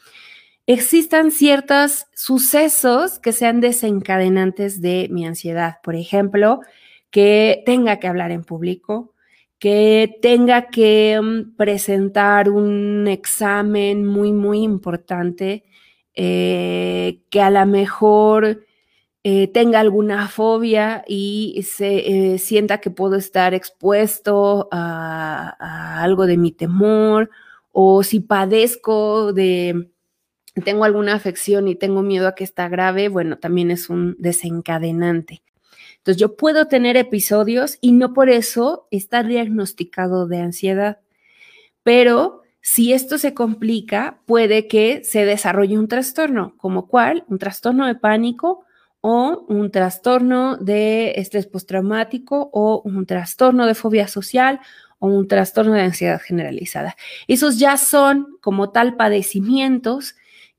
existan 0.67 1.31
ciertos 1.31 2.05
sucesos 2.13 3.17
que 3.17 3.31
sean 3.31 3.60
desencadenantes 3.60 4.81
de 4.81 5.08
mi 5.10 5.25
ansiedad. 5.25 5.77
Por 5.84 5.95
ejemplo, 5.95 6.60
que 7.10 7.63
tenga 7.65 7.97
que 7.99 8.08
hablar 8.08 8.29
en 8.29 8.43
público, 8.43 9.14
que 9.65 10.19
tenga 10.21 10.67
que 10.69 11.19
mm, 11.19 11.56
presentar 11.56 12.51
un 12.51 13.08
examen 13.08 14.06
muy, 14.06 14.32
muy 14.32 14.62
importante, 14.62 15.63
eh, 16.13 17.23
que 17.32 17.41
a 17.41 17.49
lo 17.49 17.65
mejor 17.65 18.63
eh, 19.23 19.47
tenga 19.47 19.80
alguna 19.80 20.28
fobia 20.28 21.04
y 21.08 21.65
se 21.67 22.34
eh, 22.36 22.38
sienta 22.38 22.80
que 22.80 22.91
puedo 22.91 23.15
estar 23.15 23.56
expuesto 23.56 24.69
a, 24.71 26.04
algo 26.04 26.28
de 26.28 26.38
mi 26.38 26.51
temor, 26.51 27.32
o 27.71 28.04
si 28.04 28.19
padezco 28.19 29.34
de, 29.34 29.89
tengo 30.63 30.84
alguna 30.84 31.15
afección 31.15 31.67
y 31.67 31.73
tengo 31.73 32.04
miedo 32.04 32.28
a 32.28 32.36
que 32.36 32.43
está 32.43 32.69
grave, 32.69 33.10
bueno, 33.10 33.39
también 33.39 33.71
es 33.71 33.89
un 33.89 34.15
desencadenante. 34.19 35.41
Entonces 36.06 36.22
yo 36.22 36.36
puedo 36.36 36.68
tener 36.68 36.98
episodios 36.98 37.80
y 37.82 37.94
no 37.94 38.13
por 38.13 38.30
eso 38.30 38.88
estar 38.91 39.26
diagnosticado 39.26 40.28
de 40.28 40.38
ansiedad, 40.38 41.00
pero 41.82 42.44
si 42.62 42.94
esto 42.94 43.18
se 43.18 43.34
complica, 43.34 44.20
puede 44.28 44.68
que 44.68 45.04
se 45.04 45.26
desarrolle 45.26 45.80
un 45.80 45.88
trastorno, 45.88 46.54
como 46.58 46.88
cuál, 46.88 47.26
un 47.28 47.39
trastorno 47.39 47.88
de 47.88 47.96
pánico 47.96 48.65
o 49.02 49.48
un 49.50 49.72
trastorno 49.72 50.58
de 50.58 51.13
estrés 51.15 51.48
postraumático 51.48 52.52
o 52.54 52.84
un 52.86 53.08
trastorno 53.08 53.65
de 53.65 53.74
fobia 53.74 54.08
social 54.08 54.60
o 55.00 55.08
un 55.08 55.28
trastorno 55.28 55.74
de 55.74 55.82
ansiedad 55.82 56.22
generalizada. 56.22 56.96
Esos 57.28 57.58
ya 57.58 57.78
son 57.78 58.38
como 58.41 58.70
tal 58.70 58.96
padecimientos 58.96 60.15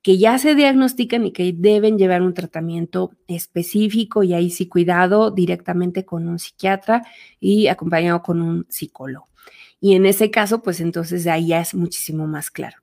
que 0.07 0.19
ya 0.19 0.39
se 0.39 0.55
diagnostican 0.55 1.27
y 1.27 1.33
que 1.33 1.53
deben 1.53 1.99
llevar 1.99 2.23
un 2.23 2.33
tratamiento 2.33 3.11
específico 3.27 4.23
y 4.23 4.35
ahí 4.35 4.51
sí 4.51 4.69
cuidado 4.69 5.33
directamente 5.33 6.05
con 6.05 6.29
un 6.29 6.39
psiquiatra 6.39 7.05
y 7.41 7.67
acompañado 7.67 8.23
con 8.23 8.41
un 8.41 8.67
psicólogo. 8.69 9.27
Y 9.81 9.97
en 9.97 10.07
ese 10.07 10.31
caso, 10.31 10.63
pues 10.63 10.81
entonces 10.81 11.27
ahí 11.27 11.49
ya 11.49 11.61
es 11.61 11.75
muchísimo 11.75 12.29
más 12.29 12.53
claro. 12.53 12.77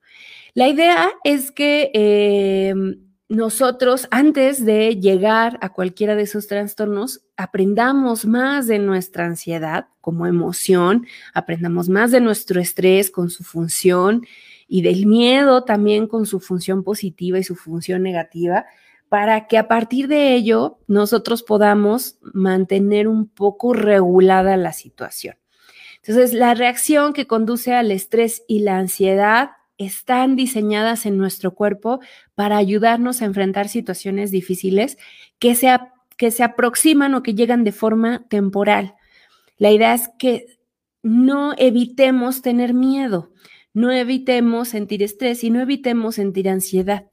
La 0.54 0.68
idea 0.68 1.14
es 1.24 1.52
que 1.52 1.92
em, 1.94 3.00
nosotros, 3.30 4.10
antes 4.12 4.66
de 4.66 4.98
llegar 4.98 5.58
a 5.62 5.72
cualquiera 5.72 6.18
de 6.18 6.24
esos 6.24 6.48
trastornos, 6.48 7.22
aprendamos 7.38 8.26
más 8.26 8.68
de 8.68 8.80
nuestra 8.80 9.28
ansiedad 9.28 9.88
como 10.02 10.28
emoción, 10.28 11.08
aprendamos 11.34 11.88
más 11.88 12.12
de 12.12 12.20
nuestro 12.20 12.60
estrés 12.60 13.10
con 13.10 13.30
su 13.30 13.46
función 13.46 14.26
y 14.68 14.82
del 14.82 15.06
miedo 15.06 15.64
también 15.64 16.08
con 16.08 16.26
su 16.26 16.40
función 16.40 16.84
positiva 16.84 17.40
y 17.40 17.44
su 17.44 17.56
función 17.56 18.04
negativa, 18.04 18.66
para 19.10 19.48
que 19.48 19.58
a 19.58 19.68
partir 19.68 20.08
de 20.08 20.34
ello 20.34 20.80
nosotros 20.88 21.44
podamos 21.44 22.18
mantener 22.34 23.08
un 23.08 23.28
poco 23.28 23.74
regulada 23.74 24.58
la 24.58 24.74
situación. 24.74 25.36
Entonces, 25.98 26.34
la 26.34 26.54
reacción 26.54 27.14
que 27.14 27.28
conduce 27.28 27.74
al 27.74 27.92
estrés 27.92 28.44
y 28.48 28.60
la 28.60 28.78
ansiedad 28.78 29.52
están 29.78 30.36
diseñadas 30.36 31.06
en 31.06 31.18
nuestro 31.18 31.54
cuerpo 31.54 32.00
para 32.36 32.58
ayudarnos 32.58 33.22
a 33.22 33.26
enfrentar 33.26 33.70
situaciones 33.70 34.32
difíciles 34.32 34.98
que 35.40 35.56
se, 35.56 35.78
que 36.18 36.32
se 36.32 36.44
aproximan 36.44 37.16
o 37.16 37.24
que 37.24 37.36
llegan 37.36 37.64
de 37.64 37.72
forma 37.72 38.26
temporal. 38.30 38.96
La 39.58 39.72
idea 39.72 39.94
es 39.94 40.10
que 40.20 40.58
no 41.04 41.54
evitemos 41.58 42.42
tener 42.42 42.74
miedo, 42.74 43.32
no 43.74 43.92
evitemos 43.92 44.70
sentir 44.70 45.04
estrés 45.04 45.44
y 45.44 45.50
no 45.50 45.62
evitemos 45.62 46.16
sentir 46.16 46.50
ansiedad. 46.50 47.08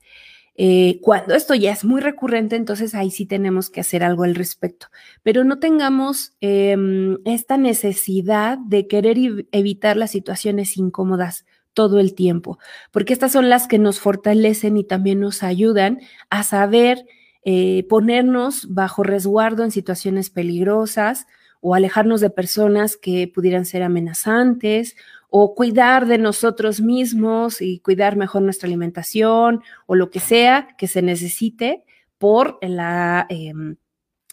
Eh, 0.56 0.98
cuando 1.00 1.34
esto 1.34 1.54
ya 1.54 1.72
es 1.72 1.84
muy 1.84 2.02
recurrente, 2.02 2.56
entonces 2.56 2.94
ahí 2.94 3.10
sí 3.10 3.24
tenemos 3.24 3.70
que 3.70 3.80
hacer 3.80 4.02
algo 4.02 4.24
al 4.24 4.34
respecto, 4.34 4.88
pero 5.22 5.42
no 5.42 5.58
tengamos 5.58 6.34
em, 6.40 7.16
esta 7.24 7.56
necesidad 7.56 8.58
de 8.58 8.86
querer 8.86 9.46
evitar 9.52 9.96
las 9.96 10.10
situaciones 10.10 10.76
incómodas 10.76 11.46
todo 11.72 11.98
el 11.98 12.14
tiempo, 12.14 12.58
porque 12.90 13.14
estas 13.14 13.32
son 13.32 13.48
las 13.48 13.68
que 13.68 13.78
nos 13.78 14.00
fortalecen 14.00 14.76
y 14.76 14.84
también 14.84 15.20
nos 15.20 15.42
ayudan 15.42 16.00
a 16.28 16.42
saber 16.42 17.06
eh, 17.42 17.86
ponernos 17.88 18.66
bajo 18.68 19.02
resguardo 19.02 19.64
en 19.64 19.70
situaciones 19.70 20.28
peligrosas 20.28 21.26
o 21.62 21.74
alejarnos 21.74 22.20
de 22.20 22.28
personas 22.28 22.98
que 22.98 23.28
pudieran 23.28 23.64
ser 23.64 23.82
amenazantes 23.82 24.94
o 25.30 25.54
cuidar 25.54 26.06
de 26.06 26.18
nosotros 26.18 26.80
mismos 26.80 27.62
y 27.62 27.78
cuidar 27.78 28.16
mejor 28.16 28.42
nuestra 28.42 28.66
alimentación 28.66 29.62
o 29.86 29.94
lo 29.94 30.10
que 30.10 30.20
sea 30.20 30.68
que 30.76 30.88
se 30.88 31.02
necesite 31.02 31.84
por 32.18 32.58
la, 32.60 33.26
em, 33.30 33.76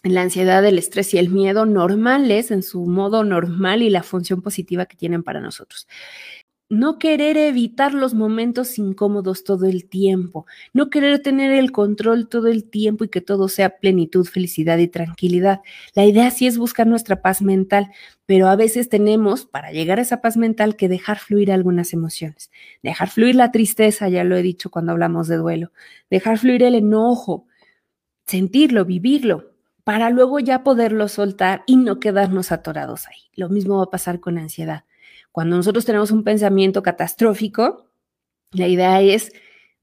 la 0.02 0.22
ansiedad, 0.22 0.64
el 0.64 0.78
estrés 0.78 1.14
y 1.14 1.18
el 1.18 1.28
miedo 1.30 1.66
normales 1.66 2.50
en 2.50 2.62
su 2.62 2.84
modo 2.86 3.24
normal 3.24 3.82
y 3.82 3.90
la 3.90 4.02
función 4.02 4.42
positiva 4.42 4.86
que 4.86 4.96
tienen 4.96 5.22
para 5.22 5.40
nosotros 5.40 5.86
no 6.70 6.98
querer 6.98 7.38
evitar 7.38 7.94
los 7.94 8.12
momentos 8.12 8.78
incómodos 8.78 9.42
todo 9.42 9.66
el 9.66 9.88
tiempo, 9.88 10.46
no 10.74 10.90
querer 10.90 11.20
tener 11.20 11.52
el 11.52 11.72
control 11.72 12.28
todo 12.28 12.48
el 12.48 12.68
tiempo 12.68 13.04
y 13.04 13.08
que 13.08 13.22
todo 13.22 13.48
sea 13.48 13.78
plenitud, 13.78 14.26
felicidad 14.26 14.76
y 14.78 14.88
tranquilidad. 14.88 15.62
La 15.94 16.04
idea 16.04 16.30
sí 16.30 16.46
es 16.46 16.58
buscar 16.58 16.86
nuestra 16.86 17.22
paz 17.22 17.40
mental, 17.40 17.90
pero 18.26 18.48
a 18.48 18.56
veces 18.56 18.90
tenemos, 18.90 19.46
para 19.46 19.72
llegar 19.72 19.98
a 19.98 20.02
esa 20.02 20.20
paz 20.20 20.36
mental, 20.36 20.76
que 20.76 20.88
dejar 20.88 21.18
fluir 21.18 21.50
algunas 21.52 21.94
emociones. 21.94 22.50
Dejar 22.82 23.08
fluir 23.08 23.34
la 23.34 23.50
tristeza, 23.50 24.08
ya 24.10 24.24
lo 24.24 24.36
he 24.36 24.42
dicho 24.42 24.70
cuando 24.70 24.92
hablamos 24.92 25.26
de 25.28 25.36
duelo. 25.36 25.72
Dejar 26.10 26.38
fluir 26.38 26.62
el 26.62 26.74
enojo, 26.74 27.46
sentirlo, 28.26 28.84
vivirlo, 28.84 29.52
para 29.84 30.10
luego 30.10 30.38
ya 30.38 30.62
poderlo 30.64 31.08
soltar 31.08 31.62
y 31.66 31.76
no 31.78 31.98
quedarnos 31.98 32.52
atorados 32.52 33.06
ahí. 33.06 33.30
Lo 33.34 33.48
mismo 33.48 33.78
va 33.78 33.84
a 33.84 33.90
pasar 33.90 34.20
con 34.20 34.36
ansiedad 34.36 34.84
cuando 35.38 35.54
nosotros 35.54 35.84
tenemos 35.84 36.10
un 36.10 36.24
pensamiento 36.24 36.82
catastrófico, 36.82 37.86
la 38.50 38.66
idea 38.66 39.00
es 39.00 39.30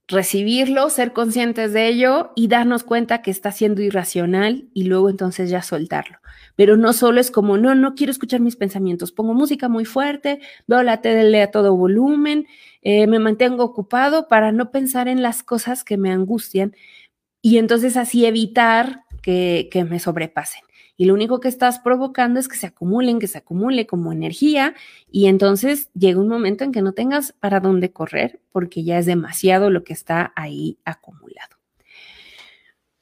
recibirlo, 0.06 0.90
ser 0.90 1.14
conscientes 1.14 1.72
de 1.72 1.88
ello 1.88 2.32
y 2.36 2.48
darnos 2.48 2.84
cuenta 2.84 3.22
que 3.22 3.30
está 3.30 3.52
siendo 3.52 3.80
irracional 3.80 4.68
y 4.74 4.84
luego 4.84 5.08
entonces 5.08 5.48
ya 5.48 5.62
soltarlo. 5.62 6.18
Pero 6.56 6.76
no 6.76 6.92
solo 6.92 7.22
es 7.22 7.30
como, 7.30 7.56
no, 7.56 7.74
no 7.74 7.94
quiero 7.94 8.10
escuchar 8.10 8.40
mis 8.40 8.54
pensamientos, 8.54 9.12
pongo 9.12 9.32
música 9.32 9.70
muy 9.70 9.86
fuerte, 9.86 10.40
veo 10.66 10.82
la 10.82 11.00
tele 11.00 11.40
a 11.40 11.50
todo 11.50 11.74
volumen, 11.74 12.46
eh, 12.82 13.06
me 13.06 13.18
mantengo 13.18 13.64
ocupado 13.64 14.28
para 14.28 14.52
no 14.52 14.70
pensar 14.70 15.08
en 15.08 15.22
las 15.22 15.42
cosas 15.42 15.84
que 15.84 15.96
me 15.96 16.12
angustian 16.12 16.76
y 17.40 17.56
entonces 17.56 17.96
así 17.96 18.26
evitar 18.26 19.04
que, 19.22 19.70
que 19.72 19.84
me 19.84 20.00
sobrepasen 20.00 20.65
y 20.96 21.04
lo 21.04 21.14
único 21.14 21.40
que 21.40 21.48
estás 21.48 21.78
provocando 21.78 22.40
es 22.40 22.48
que 22.48 22.56
se 22.56 22.66
acumulen, 22.66 23.18
que 23.18 23.26
se 23.26 23.38
acumule 23.38 23.86
como 23.86 24.12
energía 24.12 24.74
y 25.10 25.26
entonces 25.26 25.90
llega 25.94 26.20
un 26.20 26.28
momento 26.28 26.64
en 26.64 26.72
que 26.72 26.82
no 26.82 26.92
tengas 26.92 27.32
para 27.32 27.60
dónde 27.60 27.92
correr 27.92 28.40
porque 28.52 28.84
ya 28.84 28.98
es 28.98 29.06
demasiado 29.06 29.70
lo 29.70 29.84
que 29.84 29.92
está 29.92 30.32
ahí 30.36 30.78
acumulado. 30.84 31.56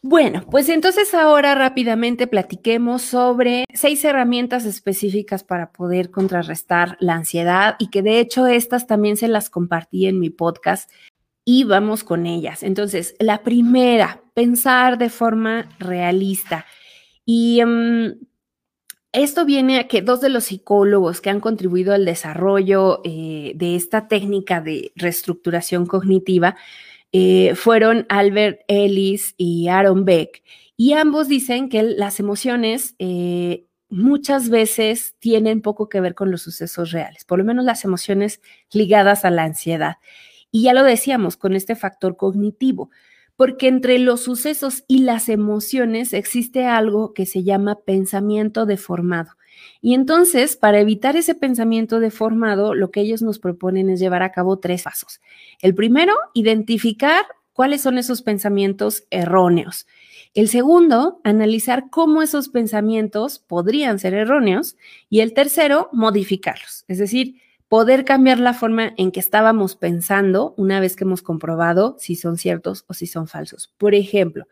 Bueno, 0.07 0.45
pues 0.51 0.69
entonces 0.69 1.15
ahora 1.15 1.55
rápidamente 1.55 2.27
platiquemos 2.27 3.01
sobre 3.01 3.65
seis 3.73 4.05
herramientas 4.05 4.67
específicas 4.67 5.45
para 5.45 5.73
poder 5.73 6.11
contrarrestar 6.11 6.99
la 7.01 7.15
ansiedad 7.15 7.77
y 7.79 7.89
que 7.89 8.03
de 8.03 8.21
hecho 8.21 8.47
estas 8.47 8.87
también 8.87 9.17
se 9.17 9.29
las 9.29 9.49
compartí 9.49 10.07
en 10.07 10.21
mi 10.21 10.29
podcast 10.29 10.91
y 11.43 11.65
vamos 11.65 12.05
con 12.05 12.27
ellas. 12.27 12.63
Entonces, 12.63 13.15
la 13.19 13.43
primera, 13.43 14.21
pensar 14.35 14.99
de 14.99 15.09
forma 15.09 15.71
realista. 15.79 16.67
Y 17.25 17.61
em, 17.61 18.17
esto 19.13 19.45
viene 19.45 19.79
a 19.79 19.89
que 19.89 20.03
dos 20.03 20.21
de 20.21 20.29
los 20.29 20.45
psicólogos 20.45 21.21
que 21.21 21.31
han 21.31 21.41
contribuido 21.41 21.95
al 21.95 22.05
desarrollo 22.05 23.01
eh, 23.05 23.53
de 23.55 23.77
esta 23.77 24.09
técnica 24.09 24.61
de 24.61 24.93
reestructuración 24.97 25.87
cognitiva 25.87 26.57
eh, 27.13 27.55
fueron 27.55 28.07
Albert 28.09 28.63
Ellis 28.67 29.35
y 29.37 29.69
Aaron 29.69 30.05
Beck. 30.05 30.43
Y 30.77 30.95
ambos 30.95 31.29
dicen 31.29 31.69
que 31.69 31.85
las 31.85 32.19
emociones 32.19 32.97
eh, 32.99 33.67
muchas 33.89 34.49
veces 34.49 35.15
tienen 35.21 35.63
poco 35.63 35.89
que 35.89 36.01
ver 36.01 36.17
con 36.17 36.33
los 36.33 36.43
sucesos 36.43 36.91
reales, 36.91 37.25
por 37.25 37.39
lo 37.39 37.45
menos 37.45 37.65
las 37.65 37.85
emociones 37.85 38.41
ligadas 38.73 39.25
a 39.25 39.31
la 39.31 39.45
ansiedad. 39.45 39.99
Y 40.51 40.63
ya 40.63 40.75
lo 40.75 40.83
decíamos 40.83 41.37
con 41.37 41.55
este 41.55 41.77
factor 41.77 42.17
cognitivo 42.17 42.91
porque 43.37 43.69
entre 43.69 43.99
los 43.99 44.23
sucesos 44.23 44.85
y 44.87 45.01
las 45.01 45.29
emociones 45.29 46.13
existe 46.13 46.67
algo 46.67 47.15
que 47.15 47.27
se 47.27 47.43
llama 47.43 47.81
pensamiento 47.85 48.67
deformado. 48.67 49.33
Y 49.81 49.95
entonces, 49.95 50.57
para 50.57 50.81
evitar 50.81 51.17
ese 51.17 51.35
pensamiento 51.35 52.01
deformado, 52.01 52.75
lo 52.75 52.91
que 52.91 53.01
ellos 53.01 53.23
nos 53.23 53.39
proponen 53.39 53.91
es 53.91 54.01
llevar 54.01 54.23
a 54.23 54.33
cabo 54.33 54.59
tres 54.59 54.83
pasos. 54.83 55.21
El 55.61 55.75
primero, 55.75 56.15
identificar 56.33 57.25
cuáles 57.53 57.83
son 57.83 57.99
esos 57.99 58.23
pensamientos 58.23 59.05
erróneos. 59.11 59.87
El 60.35 60.49
segundo, 60.49 61.21
analizar 61.23 61.91
cómo 61.91 62.21
esos 62.23 62.49
pensamientos 62.49 63.39
podrían 63.39 63.99
ser 63.99 64.15
erróneos. 64.15 64.77
Y 65.09 65.21
el 65.21 65.33
tercero, 65.33 65.89
modificarlos. 65.93 66.85
Es 66.89 66.99
decir, 66.99 67.37
poder 67.69 68.05
cambiar 68.05 68.39
la 68.39 68.55
forma 68.55 68.93
en 68.97 69.11
que 69.11 69.21
estábamos 69.21 69.77
pensando 69.77 70.55
una 70.57 70.81
vez 70.81 70.97
que 70.97 71.05
hemos 71.05 71.23
comprobado 71.23 71.97
si 71.99 72.17
son 72.17 72.37
ciertos 72.37 72.85
o 72.89 72.95
si 72.95 73.07
son 73.07 73.27
falsos. 73.27 73.73
Por 73.79 73.95
ejemplo, 73.95 74.47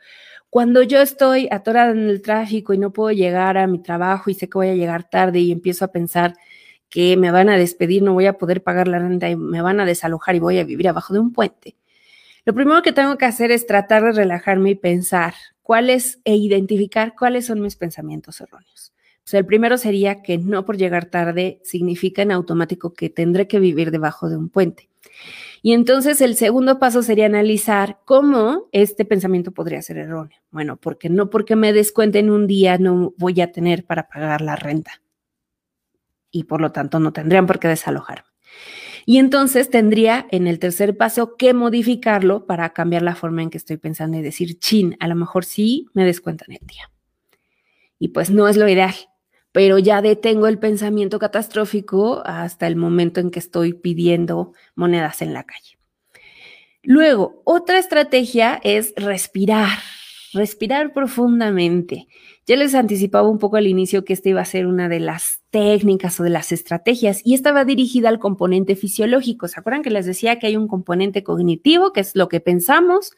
cuando 0.50 0.82
yo 0.82 1.00
estoy 1.00 1.48
atorada 1.50 1.92
en 1.92 2.08
el 2.08 2.20
tráfico 2.20 2.74
y 2.74 2.78
no 2.78 2.92
puedo 2.92 3.10
llegar 3.10 3.56
a 3.56 3.66
mi 3.66 3.78
trabajo 3.78 4.30
y 4.30 4.34
sé 4.34 4.48
que 4.48 4.58
voy 4.58 4.68
a 4.68 4.74
llegar 4.74 5.08
tarde 5.08 5.40
y 5.40 5.52
empiezo 5.52 5.84
a 5.84 5.92
pensar 5.92 6.34
que 6.90 7.16
me 7.16 7.30
van 7.30 7.48
a 7.48 7.56
despedir, 7.56 8.02
no 8.02 8.12
voy 8.12 8.26
a 8.26 8.34
poder 8.34 8.62
pagar 8.62 8.86
la 8.86 8.98
renta 8.98 9.30
y 9.30 9.36
me 9.36 9.62
van 9.62 9.80
a 9.80 9.86
desalojar 9.86 10.34
y 10.34 10.40
voy 10.40 10.58
a 10.58 10.64
vivir 10.64 10.88
abajo 10.88 11.14
de 11.14 11.20
un 11.20 11.32
puente. 11.32 11.76
Lo 12.44 12.52
primero 12.54 12.82
que 12.82 12.92
tengo 12.92 13.16
que 13.16 13.24
hacer 13.24 13.50
es 13.50 13.66
tratar 13.66 14.02
de 14.02 14.12
relajarme 14.12 14.70
y 14.70 14.74
pensar 14.74 15.34
cuáles 15.62 16.20
e 16.24 16.34
identificar 16.36 17.14
cuáles 17.18 17.46
son 17.46 17.62
mis 17.62 17.76
pensamientos 17.76 18.40
erróneos. 18.40 18.92
O 19.24 19.28
sea, 19.32 19.38
el 19.38 19.46
primero 19.46 19.78
sería 19.78 20.20
que 20.20 20.36
no 20.36 20.64
por 20.64 20.76
llegar 20.76 21.06
tarde 21.06 21.60
significa 21.62 22.22
en 22.22 22.32
automático 22.32 22.92
que 22.92 23.08
tendré 23.08 23.46
que 23.46 23.60
vivir 23.60 23.92
debajo 23.92 24.28
de 24.28 24.36
un 24.36 24.48
puente. 24.48 24.90
Y 25.62 25.74
entonces 25.74 26.20
el 26.20 26.34
segundo 26.34 26.80
paso 26.80 27.04
sería 27.04 27.26
analizar 27.26 28.00
cómo 28.04 28.68
este 28.72 29.04
pensamiento 29.04 29.52
podría 29.52 29.80
ser 29.80 29.98
erróneo. 29.98 30.38
Bueno, 30.50 30.76
porque 30.76 31.08
no 31.08 31.30
porque 31.30 31.54
me 31.54 31.72
descuente 31.72 32.18
en 32.18 32.30
un 32.30 32.48
día 32.48 32.78
no 32.78 33.14
voy 33.16 33.40
a 33.40 33.52
tener 33.52 33.84
para 33.84 34.08
pagar 34.08 34.40
la 34.40 34.56
renta. 34.56 35.02
Y 36.32 36.44
por 36.44 36.60
lo 36.60 36.72
tanto 36.72 36.98
no 36.98 37.12
tendrían 37.12 37.46
por 37.46 37.60
qué 37.60 37.68
desalojarme. 37.68 38.26
Y 39.06 39.18
entonces 39.18 39.70
tendría 39.70 40.26
en 40.32 40.48
el 40.48 40.58
tercer 40.58 40.96
paso 40.96 41.36
que 41.36 41.54
modificarlo 41.54 42.44
para 42.46 42.72
cambiar 42.72 43.02
la 43.02 43.14
forma 43.14 43.42
en 43.42 43.50
que 43.50 43.58
estoy 43.58 43.76
pensando 43.76 44.18
y 44.18 44.22
decir, 44.22 44.58
chin, 44.58 44.96
a 44.98 45.06
lo 45.06 45.14
mejor 45.14 45.44
sí 45.44 45.86
me 45.92 46.04
descuentan 46.04 46.50
el 46.50 46.66
día. 46.66 46.90
Y 48.00 48.08
pues 48.08 48.30
no 48.30 48.48
es 48.48 48.56
lo 48.56 48.68
ideal 48.68 48.94
pero 49.52 49.78
ya 49.78 50.02
detengo 50.02 50.48
el 50.48 50.58
pensamiento 50.58 51.18
catastrófico 51.18 52.22
hasta 52.24 52.66
el 52.66 52.76
momento 52.76 53.20
en 53.20 53.30
que 53.30 53.38
estoy 53.38 53.74
pidiendo 53.74 54.54
monedas 54.74 55.22
en 55.22 55.34
la 55.34 55.44
calle. 55.44 55.78
Luego, 56.82 57.42
otra 57.44 57.78
estrategia 57.78 58.58
es 58.64 58.92
respirar, 58.96 59.78
respirar 60.32 60.92
profundamente. 60.92 62.08
Ya 62.44 62.56
les 62.56 62.74
anticipaba 62.74 63.28
un 63.28 63.38
poco 63.38 63.56
al 63.56 63.68
inicio 63.68 64.04
que 64.04 64.14
esta 64.14 64.30
iba 64.30 64.40
a 64.40 64.46
ser 64.46 64.66
una 64.66 64.88
de 64.88 64.98
las 64.98 65.42
técnicas 65.50 66.18
o 66.18 66.24
de 66.24 66.30
las 66.30 66.50
estrategias 66.50 67.20
y 67.24 67.34
estaba 67.34 67.64
dirigida 67.64 68.08
al 68.08 68.18
componente 68.18 68.74
fisiológico. 68.74 69.46
¿Se 69.46 69.60
acuerdan 69.60 69.82
que 69.82 69.90
les 69.90 70.06
decía 70.06 70.40
que 70.40 70.48
hay 70.48 70.56
un 70.56 70.66
componente 70.66 71.22
cognitivo, 71.22 71.92
que 71.92 72.00
es 72.00 72.16
lo 72.16 72.28
que 72.28 72.40
pensamos, 72.40 73.12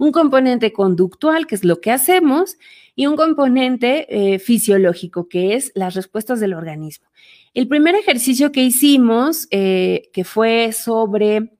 un 0.00 0.12
componente 0.12 0.72
conductual, 0.72 1.46
que 1.46 1.54
es 1.54 1.62
lo 1.62 1.82
que 1.82 1.90
hacemos, 1.90 2.56
y 2.96 3.06
un 3.06 3.16
componente 3.16 4.06
eh, 4.08 4.38
fisiológico, 4.38 5.28
que 5.28 5.54
es 5.54 5.72
las 5.74 5.94
respuestas 5.94 6.40
del 6.40 6.54
organismo. 6.54 7.06
El 7.52 7.68
primer 7.68 7.94
ejercicio 7.94 8.50
que 8.50 8.62
hicimos, 8.62 9.46
eh, 9.50 10.08
que 10.14 10.24
fue 10.24 10.72
sobre 10.72 11.52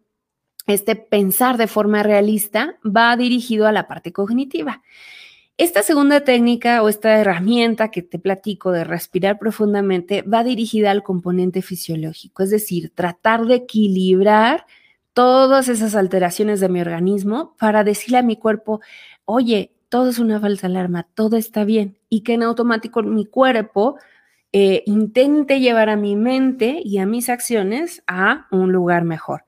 este 0.66 0.96
pensar 0.96 1.58
de 1.58 1.66
forma 1.66 2.02
realista 2.02 2.78
va 2.84 3.14
dirigido 3.14 3.66
a 3.66 3.72
la 3.72 3.86
parte 3.86 4.10
cognitiva. 4.10 4.80
Esta 5.58 5.82
segunda 5.82 6.24
técnica 6.24 6.82
o 6.82 6.88
esta 6.88 7.18
herramienta 7.18 7.90
que 7.90 8.00
te 8.00 8.18
platico 8.18 8.72
de 8.72 8.84
respirar 8.84 9.38
profundamente 9.38 10.22
va 10.22 10.44
dirigida 10.44 10.92
al 10.92 11.02
componente 11.02 11.60
fisiológico, 11.60 12.42
es 12.42 12.48
decir, 12.48 12.90
tratar 12.94 13.44
de 13.44 13.56
equilibrar 13.56 14.64
todas 15.12 15.68
esas 15.68 15.94
alteraciones 15.94 16.60
de 16.60 16.68
mi 16.68 16.80
organismo 16.80 17.56
para 17.58 17.84
decirle 17.84 18.18
a 18.18 18.22
mi 18.22 18.36
cuerpo, 18.36 18.80
oye, 19.24 19.72
todo 19.88 20.10
es 20.10 20.18
una 20.18 20.40
falsa 20.40 20.68
alarma, 20.68 21.08
todo 21.14 21.36
está 21.36 21.64
bien, 21.64 21.98
y 22.08 22.22
que 22.22 22.34
en 22.34 22.42
automático 22.42 23.02
mi 23.02 23.26
cuerpo 23.26 23.96
eh, 24.52 24.82
intente 24.86 25.60
llevar 25.60 25.90
a 25.90 25.96
mi 25.96 26.16
mente 26.16 26.80
y 26.84 26.98
a 26.98 27.06
mis 27.06 27.28
acciones 27.28 28.02
a 28.06 28.46
un 28.50 28.72
lugar 28.72 29.04
mejor. 29.04 29.44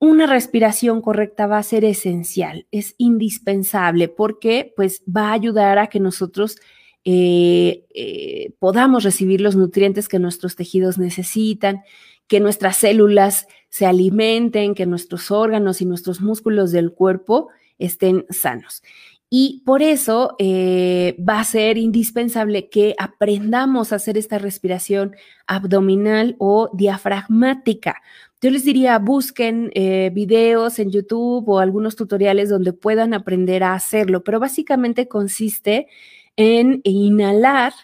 Una 0.00 0.26
respiración 0.26 1.02
correcta 1.02 1.48
va 1.48 1.58
a 1.58 1.62
ser 1.64 1.84
esencial, 1.84 2.66
es 2.70 2.94
indispensable 2.98 4.08
porque 4.08 4.72
pues 4.76 5.02
va 5.04 5.30
a 5.30 5.32
ayudar 5.32 5.78
a 5.78 5.88
que 5.88 5.98
nosotros 5.98 6.56
eh, 7.04 7.84
eh, 7.94 8.52
podamos 8.58 9.02
recibir 9.02 9.40
los 9.40 9.56
nutrientes 9.56 10.08
que 10.08 10.18
nuestros 10.18 10.54
tejidos 10.54 10.98
necesitan, 10.98 11.82
que 12.28 12.38
nuestras 12.38 12.76
células 12.76 13.48
se 13.68 13.86
alimenten, 13.86 14.74
que 14.74 14.86
nuestros 14.86 15.30
órganos 15.30 15.80
y 15.80 15.84
nuestros 15.84 16.20
músculos 16.20 16.72
del 16.72 16.92
cuerpo 16.92 17.48
estén 17.78 18.26
sanos. 18.30 18.82
Y 19.30 19.62
por 19.66 19.82
eso 19.82 20.36
eh, 20.38 21.14
va 21.18 21.40
a 21.40 21.44
ser 21.44 21.76
indispensable 21.76 22.70
que 22.70 22.94
aprendamos 22.98 23.92
a 23.92 23.96
hacer 23.96 24.16
esta 24.16 24.38
respiración 24.38 25.14
abdominal 25.46 26.34
o 26.38 26.70
diafragmática. 26.72 28.00
Yo 28.40 28.50
les 28.50 28.64
diría, 28.64 28.98
busquen 28.98 29.70
eh, 29.74 30.10
videos 30.14 30.78
en 30.78 30.90
YouTube 30.90 31.46
o 31.46 31.58
algunos 31.58 31.94
tutoriales 31.94 32.48
donde 32.48 32.72
puedan 32.72 33.12
aprender 33.12 33.64
a 33.64 33.74
hacerlo, 33.74 34.24
pero 34.24 34.40
básicamente 34.40 35.08
consiste 35.08 35.88
en 36.36 36.80
inhalar 36.84 37.74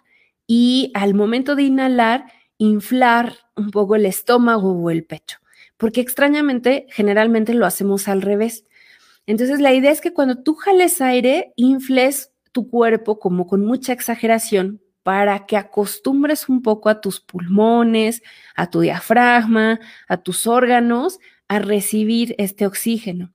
y 0.47 0.93
al 0.95 1.13
momento 1.13 1.57
de 1.57 1.65
inhalar, 1.65 2.27
inflar 2.57 3.35
un 3.57 3.71
poco 3.71 3.97
el 3.97 4.07
estómago 4.07 4.73
o 4.73 4.91
el 4.91 5.05
pecho, 5.05 5.39
porque 5.85 6.01
extrañamente 6.01 6.87
generalmente 6.89 7.53
lo 7.53 7.67
hacemos 7.67 8.09
al 8.09 8.23
revés. 8.23 8.65
Entonces, 9.27 9.61
la 9.61 9.75
idea 9.75 9.91
es 9.91 10.01
que 10.01 10.15
cuando 10.15 10.43
tú 10.43 10.55
jales 10.55 11.03
aire, 11.03 11.53
infles 11.57 12.33
tu 12.53 12.71
cuerpo 12.71 13.19
como 13.19 13.47
con 13.47 13.67
mucha 13.67 13.93
exageración 13.93 14.81
para 15.03 15.45
que 15.45 15.59
acostumbres 15.59 16.49
un 16.49 16.63
poco 16.63 16.89
a 16.89 17.03
tus 17.03 17.21
pulmones, 17.21 18.23
a 18.57 18.71
tu 18.71 18.81
diafragma, 18.81 19.79
a 20.09 20.17
tus 20.17 20.47
órganos 20.47 21.19
a 21.49 21.59
recibir 21.59 22.35
este 22.39 22.65
oxígeno. 22.65 23.35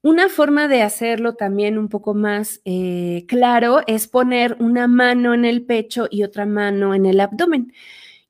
Una 0.00 0.30
forma 0.30 0.68
de 0.68 0.80
hacerlo 0.80 1.34
también 1.34 1.76
un 1.76 1.90
poco 1.90 2.14
más 2.14 2.62
eh, 2.64 3.26
claro 3.28 3.82
es 3.86 4.08
poner 4.08 4.56
una 4.58 4.88
mano 4.88 5.34
en 5.34 5.44
el 5.44 5.66
pecho 5.66 6.08
y 6.10 6.22
otra 6.22 6.46
mano 6.46 6.94
en 6.94 7.04
el 7.04 7.20
abdomen. 7.20 7.74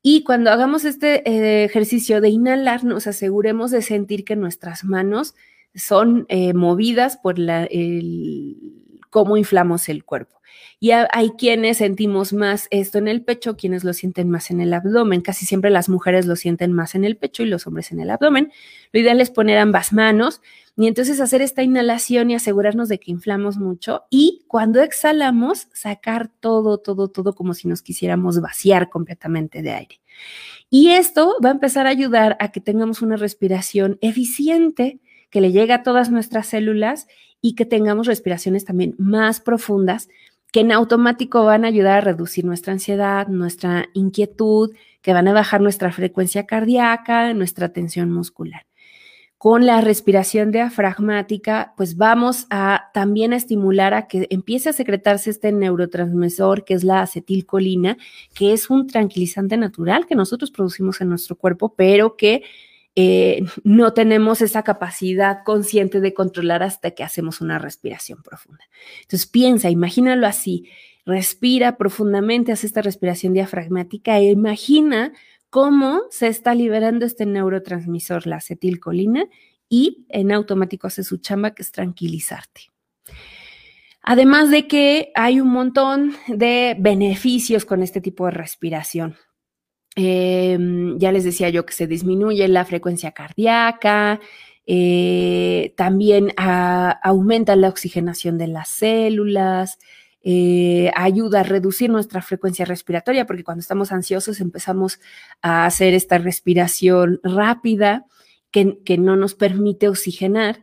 Y 0.03 0.25
cuando 0.25 0.51
hagamos 0.51 0.85
este 0.85 1.29
eh, 1.29 1.65
ejercicio 1.65 2.21
de 2.21 2.31
inhalar, 2.31 2.85
nos 2.85 3.07
aseguremos 3.07 3.71
de 3.71 3.83
sentir 3.83 4.25
que 4.25 4.37
nuestras 4.37 4.85
manos 4.85 5.35
son 5.75 6.27
eh, 6.29 6.55
movidas 6.55 7.17
por 7.17 7.39
la, 7.39 7.69
cómo 9.11 9.37
inflamos 9.37 9.89
el 9.89 10.05
cuerpo. 10.05 10.41
Y 10.83 10.93
hay 10.93 11.31
quienes 11.37 11.77
sentimos 11.77 12.33
más 12.33 12.67
esto 12.71 12.97
en 12.97 13.07
el 13.07 13.23
pecho, 13.23 13.57
quienes 13.57 13.85
lo 13.85 13.93
sienten 13.93 14.31
más 14.31 14.51
en 14.51 14.63
el 14.63 14.73
abdomen. 14.73 15.21
Casi 15.21 15.45
siempre 15.45 15.71
las 15.71 15.91
mujeres 15.91 16.27
lo 16.27 16.37
sienten 16.37 16.73
más 16.73 16.95
en 16.95 17.05
el 17.05 17.19
pecho 17.19 17.43
y 17.43 17.47
los 17.47 17.67
hombres 17.67 17.93
en 17.93 18.01
el 18.01 18.11
abdomen. 18.11 18.51
Lo 18.93 19.01
ideal 19.01 19.21
es 19.21 19.31
poner 19.31 19.59
ambas 19.59 19.93
manos 19.93 20.41
y 20.81 20.87
entonces 20.87 21.21
hacer 21.21 21.43
esta 21.43 21.63
inhalación 21.63 22.31
y 22.31 22.35
asegurarnos 22.35 22.89
de 22.89 22.99
que 22.99 23.11
inflamos 23.11 23.59
mucho. 23.59 24.05
Y 24.09 24.47
cuando 24.49 24.81
exhalamos, 24.81 25.69
sacar 25.75 26.31
todo, 26.41 26.79
todo, 26.79 27.09
todo 27.09 27.35
como 27.35 27.53
si 27.53 27.69
nos 27.69 27.83
quisiéramos 27.83 28.41
vaciar 28.41 28.89
completamente 28.89 29.61
de 29.61 29.73
aire. 29.73 30.01
Y 30.71 30.89
esto 30.89 31.37
va 31.45 31.51
a 31.51 31.53
empezar 31.53 31.87
a 31.87 31.91
ayudar 31.91 32.39
a 32.41 32.51
que 32.51 32.63
tengamos 32.63 33.03
una 33.03 33.17
respiración 33.17 33.99
eficiente 34.01 35.01
que 35.29 35.43
le 35.43 35.53
llegue 35.53 35.75
a 35.75 35.83
todas 35.83 36.11
nuestras 36.11 36.47
células 36.47 37.09
y 37.43 37.57
que 37.57 37.67
tengamos 37.67 38.07
respiraciones 38.07 38.65
también 38.65 38.95
más 38.97 39.41
profundas 39.41 40.09
que 40.51 40.61
en 40.61 40.73
automático 40.73 41.45
van 41.45 41.67
a 41.67 41.69
ayudar 41.69 41.99
a 41.99 42.01
reducir 42.01 42.47
nuestra 42.47 42.73
ansiedad, 42.73 43.29
nuestra 43.29 43.91
inquietud, 43.93 44.75
que 45.03 45.13
van 45.13 45.29
a 45.29 45.35
bajar 45.35 45.61
nuestra 45.61 45.93
frecuencia 45.93 46.47
cardíaca, 46.47 47.35
nuestra 47.35 47.69
tensión 47.69 48.11
muscular. 48.11 48.70
Con 49.41 49.65
la 49.65 49.81
respiración 49.81 50.53
diafragmática, 50.53 51.73
pues 51.75 51.97
vamos 51.97 52.47
a 52.51 52.91
también 52.93 53.33
estimular 53.33 53.95
a 53.95 54.07
que 54.07 54.27
empiece 54.29 54.69
a 54.69 54.75
secretarse 54.75 55.31
este 55.31 55.51
neurotransmisor 55.51 56.63
que 56.63 56.75
es 56.75 56.85
la 56.85 57.01
acetilcolina, 57.01 57.97
que 58.35 58.53
es 58.53 58.69
un 58.69 58.87
tranquilizante 58.87 59.57
natural 59.57 60.07
que 60.07 60.15
nosotros 60.15 60.51
producimos 60.51 61.01
en 61.01 61.09
nuestro 61.09 61.37
cuerpo, 61.37 61.73
pero 61.75 62.19
que 62.19 62.43
eh, 62.97 63.43
no 63.65 63.95
tenemos 63.95 64.43
esa 64.43 64.63
capacidad 64.63 65.39
consciente 65.43 66.03
de 66.03 66.13
controlar 66.13 66.63
hasta 66.63 66.91
que 66.91 67.03
hacemos 67.03 67.41
una 67.41 67.59
respiración 67.59 68.23
profunda. 68.23 68.65
Entonces 69.01 69.27
piensa, 69.27 69.71
imagínalo 69.71 70.27
así, 70.27 70.69
respira 71.07 71.79
profundamente, 71.79 72.53
hace 72.53 72.67
esta 72.67 72.83
respiración 72.83 73.33
diafragmática 73.33 74.19
e 74.19 74.33
imagina 74.33 75.15
cómo 75.51 76.03
se 76.11 76.29
está 76.29 76.55
liberando 76.55 77.05
este 77.05 77.27
neurotransmisor, 77.27 78.27
la 78.27 78.37
acetilcolina, 78.37 79.27
y 79.69 80.07
en 80.09 80.33
automático 80.33 80.87
hace 80.87 81.05
su 81.05 81.19
chamba 81.19 81.53
que 81.53 81.63
es 81.63 81.71
tranquilizarte. 81.71 82.63
Además 84.03 84.51
de 84.51 84.67
que 84.67 85.13
hay 85.15 85.41
un 85.41 85.49
montón 85.49 86.15
de 86.27 86.77
beneficios 86.79 87.65
con 87.65 87.83
este 87.83 88.01
tipo 88.01 88.25
de 88.25 88.33
respiración. 88.33 89.17
Em, 89.95 90.99
ya 90.99 91.13
les 91.13 91.25
decía 91.25 91.51
yo 91.51 91.67
que 91.67 91.73
se 91.73 91.87
disminuye 91.87 92.47
la 92.49 92.65
frecuencia 92.65 93.13
cardíaca, 93.13 94.21
eh, 94.67 95.75
también 95.77 96.33
aumenta 96.37 97.57
la 97.57 97.69
oxigenación 97.69 98.39
de 98.39 98.47
las 98.47 98.69
células, 98.69 99.79
eh, 100.23 100.91
ayuda 100.95 101.41
a 101.41 101.45
reducir 101.45 101.91
nuestra 101.91 102.21
frecuencia 102.21 102.65
respiratoria, 102.65 103.27
porque 103.27 103.45
cuando 103.45 103.61
estamos 103.61 103.93
ansiosos 103.93 104.41
empezamos 104.41 105.01
a 105.41 105.67
hacer 105.67 105.95
esta 105.95 106.19
respiración 106.19 107.21
rápida 107.23 108.05
que, 108.51 108.79
que 108.85 108.99
no 108.99 109.17
nos 109.17 109.35
permite 109.35 109.89
oxigenar. 109.89 110.63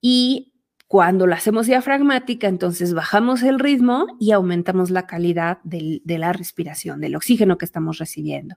Y 0.00 0.53
cuando 0.94 1.26
lo 1.26 1.34
hacemos 1.34 1.66
diafragmática, 1.66 2.46
entonces 2.46 2.94
bajamos 2.94 3.42
el 3.42 3.58
ritmo 3.58 4.06
y 4.20 4.30
aumentamos 4.30 4.90
la 4.90 5.08
calidad 5.08 5.58
de 5.64 6.00
la 6.06 6.32
respiración, 6.32 7.00
del 7.00 7.16
oxígeno 7.16 7.58
que 7.58 7.64
estamos 7.64 7.98
recibiendo. 7.98 8.54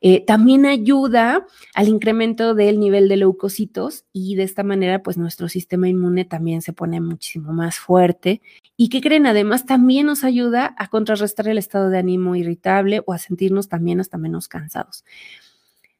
Eh, 0.00 0.24
también 0.24 0.64
ayuda 0.64 1.46
al 1.74 1.88
incremento 1.88 2.54
del 2.54 2.80
nivel 2.80 3.06
de 3.10 3.18
leucocitos 3.18 4.06
y 4.14 4.34
de 4.34 4.44
esta 4.44 4.62
manera, 4.62 5.02
pues 5.02 5.18
nuestro 5.18 5.46
sistema 5.50 5.90
inmune 5.90 6.24
también 6.24 6.62
se 6.62 6.72
pone 6.72 7.02
muchísimo 7.02 7.52
más 7.52 7.76
fuerte. 7.78 8.40
¿Y 8.78 8.88
qué 8.88 9.02
creen? 9.02 9.26
Además, 9.26 9.66
también 9.66 10.06
nos 10.06 10.24
ayuda 10.24 10.74
a 10.78 10.88
contrarrestar 10.88 11.48
el 11.48 11.58
estado 11.58 11.90
de 11.90 11.98
ánimo 11.98 12.34
irritable 12.34 13.02
o 13.04 13.12
a 13.12 13.18
sentirnos 13.18 13.68
también 13.68 14.00
hasta 14.00 14.16
menos 14.16 14.48
cansados. 14.48 15.04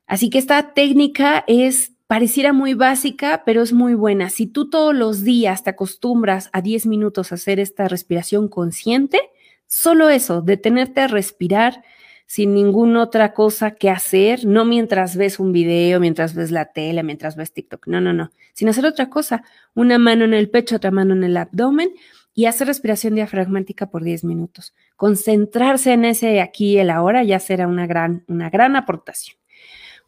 Así 0.07 0.31
que 0.31 0.39
esta 0.39 0.73
técnica 0.73 1.45
es 1.47 1.93
pareciera 2.09 2.55
muy 2.55 2.75
básica, 2.75 3.43
pero 3.45 3.63
es 3.63 3.73
muy 3.73 3.95
buena. 3.95 4.31
Si 4.31 4.47
tú 4.47 4.69
todos 4.71 4.95
los 4.95 5.23
días 5.23 5.63
te 5.63 5.71
acostumbras 5.71 6.49
a 6.53 6.63
10 6.63 6.87
minutos 6.87 7.31
a 7.31 7.37
hacer 7.37 7.61
esta 7.61 7.87
respiración 7.87 8.49
consciente, 8.49 9.21
solo 9.67 10.09
eso, 10.09 10.41
detenerte 10.41 11.03
a 11.03 11.07
respirar 11.07 11.85
sin 12.27 12.55
ninguna 12.55 13.03
otra 13.03 13.35
cosa 13.35 13.73
que 13.73 13.91
hacer, 13.91 14.47
no 14.47 14.65
mientras 14.65 15.17
ves 15.17 15.39
un 15.39 15.53
video, 15.53 16.01
mientras 16.01 16.35
ves 16.35 16.51
la 16.51 16.73
tele, 16.73 17.03
mientras 17.03 17.37
ves 17.37 17.53
TikTok, 17.53 17.87
no, 17.87 18.01
no, 18.01 18.13
no, 18.13 18.31
sin 18.55 18.69
hacer 18.69 18.87
otra 18.87 19.09
cosa, 19.11 19.45
una 19.75 19.99
mano 19.99 20.25
en 20.25 20.35
el 20.35 20.51
pecho, 20.51 20.77
otra 20.77 20.91
mano 20.91 21.15
en 21.15 21.25
el 21.25 21.37
abdomen 21.37 21.91
y 22.35 22.47
hacer 22.47 22.69
respiración 22.69 23.17
diafragmática 23.17 23.91
por 23.91 24.03
10 24.03 24.25
minutos. 24.25 24.75
Concentrarse 24.97 25.93
en 25.93 26.07
ese 26.07 26.41
aquí 26.41 26.73
y 26.73 26.79
el 26.79 26.91
ahora 26.91 27.23
ya 27.23 27.39
será 27.39 27.67
una 27.67 27.87
gran, 27.87 28.25
una 28.29 28.49
gran 28.49 28.77
aportación. 28.77 29.38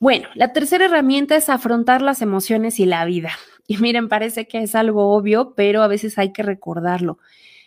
Bueno, 0.00 0.28
la 0.34 0.54
tercera 0.54 0.86
herramienta 0.86 1.36
es 1.36 1.50
afrontar 1.50 2.00
las 2.00 2.22
emociones 2.22 2.80
y 2.80 2.86
la 2.86 3.04
vida. 3.04 3.30
Y 3.66 3.76
miren, 3.76 4.08
parece 4.08 4.48
que 4.48 4.64
es 4.64 4.74
algo 4.74 5.14
obvio, 5.14 5.54
pero 5.54 5.84
a 5.84 5.86
veces 5.86 6.18
hay 6.18 6.32
que 6.32 6.42
recordarlo. 6.42 7.20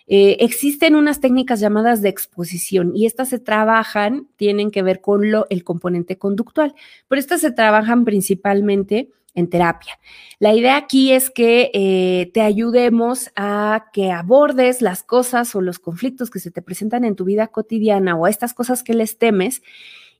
Eh, 0.05 0.35
existen 0.41 0.97
unas 0.97 1.21
técnicas 1.21 1.61
llamadas 1.61 2.01
de 2.01 2.09
exposición 2.09 2.91
y 2.93 3.05
estas 3.05 3.29
se 3.29 3.39
trabajan, 3.39 4.27
tienen 4.35 4.69
que 4.69 4.83
ver 4.83 4.99
con 4.99 5.31
lo, 5.31 5.47
el 5.49 5.63
componente 5.63 6.17
conductual, 6.17 6.75
pero 7.07 7.21
estas 7.21 7.39
se 7.39 7.51
trabajan 7.51 8.03
principalmente 8.03 9.11
en 9.33 9.49
terapia. 9.49 9.97
La 10.39 10.53
idea 10.53 10.75
aquí 10.75 11.13
es 11.13 11.29
que 11.29 11.71
eh, 11.73 12.29
te 12.33 12.41
ayudemos 12.41 13.31
a 13.37 13.85
que 13.93 14.11
abordes 14.11 14.81
las 14.81 15.03
cosas 15.03 15.55
o 15.55 15.61
los 15.61 15.79
conflictos 15.79 16.29
que 16.29 16.39
se 16.39 16.51
te 16.51 16.61
presentan 16.61 17.05
en 17.05 17.15
tu 17.15 17.23
vida 17.23 17.47
cotidiana 17.47 18.17
o 18.17 18.25
a 18.25 18.29
estas 18.29 18.53
cosas 18.53 18.83
que 18.83 18.93
les 18.93 19.17
temes 19.17 19.61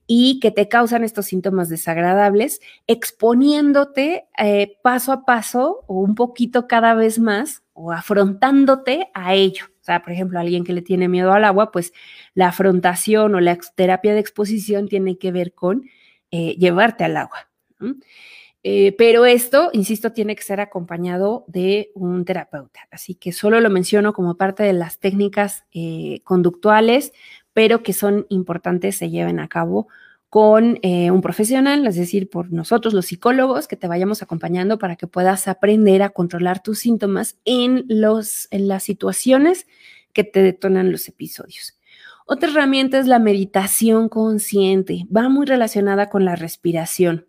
y 0.06 0.38
que 0.40 0.50
te 0.50 0.68
causan 0.68 1.04
estos 1.04 1.26
síntomas 1.26 1.68
desagradables, 1.68 2.60
exponiéndote 2.86 4.26
eh, 4.38 4.76
paso 4.82 5.12
a 5.12 5.24
paso 5.24 5.84
o 5.86 6.00
un 6.00 6.14
poquito 6.14 6.66
cada 6.66 6.94
vez 6.94 7.18
más 7.18 7.62
o 7.72 7.92
afrontándote 7.92 9.08
a 9.14 9.34
ello. 9.34 9.66
O 9.80 9.84
sea, 9.84 10.02
por 10.02 10.12
ejemplo, 10.12 10.38
alguien 10.38 10.64
que 10.64 10.72
le 10.72 10.82
tiene 10.82 11.08
miedo 11.08 11.32
al 11.32 11.44
agua, 11.44 11.70
pues 11.70 11.92
la 12.34 12.48
afrontación 12.48 13.34
o 13.34 13.40
la 13.40 13.58
terapia 13.74 14.14
de 14.14 14.20
exposición 14.20 14.88
tiene 14.88 15.18
que 15.18 15.32
ver 15.32 15.52
con 15.52 15.84
eh, 16.30 16.56
llevarte 16.58 17.04
al 17.04 17.16
agua. 17.16 17.48
Eh, 18.62 18.94
pero 18.96 19.26
esto, 19.26 19.68
insisto, 19.74 20.12
tiene 20.12 20.36
que 20.36 20.42
ser 20.42 20.60
acompañado 20.60 21.44
de 21.48 21.90
un 21.94 22.24
terapeuta. 22.24 22.80
Así 22.90 23.14
que 23.14 23.32
solo 23.32 23.60
lo 23.60 23.68
menciono 23.68 24.14
como 24.14 24.38
parte 24.38 24.62
de 24.62 24.72
las 24.72 24.98
técnicas 25.00 25.64
conductuales, 26.24 27.12
pero 27.54 27.82
que 27.82 27.94
son 27.94 28.26
importantes, 28.28 28.96
se 28.96 29.08
lleven 29.08 29.40
a 29.40 29.48
cabo 29.48 29.88
con 30.28 30.80
eh, 30.82 31.12
un 31.12 31.22
profesional, 31.22 31.86
es 31.86 31.94
decir, 31.94 32.28
por 32.28 32.52
nosotros 32.52 32.92
los 32.92 33.06
psicólogos, 33.06 33.68
que 33.68 33.76
te 33.76 33.86
vayamos 33.86 34.20
acompañando 34.20 34.80
para 34.80 34.96
que 34.96 35.06
puedas 35.06 35.46
aprender 35.46 36.02
a 36.02 36.10
controlar 36.10 36.60
tus 36.60 36.80
síntomas 36.80 37.38
en, 37.44 37.84
los, 37.88 38.48
en 38.50 38.66
las 38.66 38.82
situaciones 38.82 39.68
que 40.12 40.24
te 40.24 40.42
detonan 40.42 40.90
los 40.90 41.06
episodios. 41.08 41.78
Otra 42.26 42.50
herramienta 42.50 42.98
es 42.98 43.06
la 43.06 43.20
meditación 43.20 44.08
consciente, 44.08 45.06
va 45.14 45.28
muy 45.28 45.46
relacionada 45.46 46.10
con 46.10 46.24
la 46.24 46.34
respiración. 46.34 47.28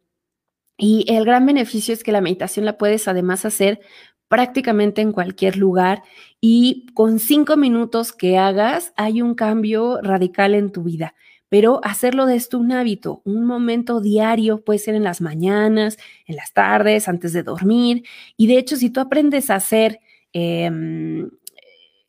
Y 0.77 1.05
el 1.07 1.25
gran 1.25 1.45
beneficio 1.45 1.93
es 1.93 2.03
que 2.03 2.11
la 2.11 2.21
meditación 2.21 2.65
la 2.65 2.77
puedes 2.79 3.07
además 3.07 3.45
hacer 3.45 3.81
prácticamente 4.27 5.01
en 5.01 5.11
cualquier 5.11 5.57
lugar 5.57 6.03
y 6.41 6.87
con 6.93 7.19
cinco 7.19 7.57
minutos 7.57 8.13
que 8.13 8.37
hagas 8.37 8.93
hay 8.95 9.21
un 9.21 9.35
cambio 9.35 9.99
radical 10.01 10.55
en 10.55 10.71
tu 10.71 10.83
vida. 10.83 11.15
Pero 11.49 11.79
hacerlo 11.83 12.25
de 12.25 12.35
esto 12.35 12.57
un 12.57 12.71
hábito, 12.71 13.21
un 13.23 13.45
momento 13.45 14.01
diario, 14.01 14.63
puede 14.63 14.79
ser 14.79 14.95
en 14.95 15.03
las 15.03 15.21
mañanas, 15.21 15.97
en 16.25 16.35
las 16.35 16.53
tardes, 16.53 17.07
antes 17.07 17.33
de 17.33 17.43
dormir. 17.43 18.03
Y 18.35 18.47
de 18.47 18.57
hecho, 18.57 18.75
si 18.75 18.89
tú 18.89 18.99
aprendes 18.99 19.49
a 19.49 19.55
hacer 19.55 19.99
em, 20.33 21.29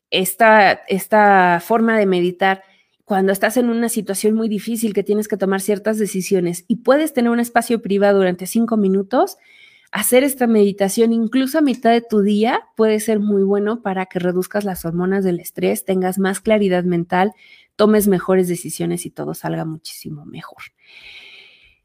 esta, 0.09 0.71
esta 0.87 1.61
forma 1.63 1.97
de 1.97 2.07
meditar 2.07 2.63
cuando 3.05 3.31
estás 3.31 3.55
en 3.55 3.69
una 3.69 3.87
situación 3.87 4.35
muy 4.35 4.49
difícil 4.49 4.93
que 4.93 5.03
tienes 5.03 5.29
que 5.29 5.37
tomar 5.37 5.61
ciertas 5.61 5.97
decisiones 5.97 6.65
y 6.67 6.77
puedes 6.77 7.13
tener 7.13 7.31
un 7.31 7.39
espacio 7.39 7.81
privado 7.81 8.17
durante 8.17 8.47
cinco 8.47 8.75
minutos, 8.75 9.37
hacer 9.91 10.23
esta 10.23 10.47
meditación 10.47 11.13
incluso 11.13 11.57
a 11.57 11.61
mitad 11.61 11.91
de 11.91 12.01
tu 12.01 12.21
día 12.21 12.61
puede 12.75 12.99
ser 12.99 13.19
muy 13.19 13.43
bueno 13.43 13.81
para 13.81 14.05
que 14.05 14.19
reduzcas 14.19 14.63
las 14.63 14.85
hormonas 14.85 15.23
del 15.23 15.39
estrés, 15.39 15.85
tengas 15.85 16.19
más 16.19 16.39
claridad 16.39 16.83
mental, 16.83 17.33
tomes 17.75 18.07
mejores 18.07 18.47
decisiones 18.47 19.05
y 19.05 19.09
todo 19.09 19.33
salga 19.33 19.65
muchísimo 19.65 20.25
mejor. 20.25 20.63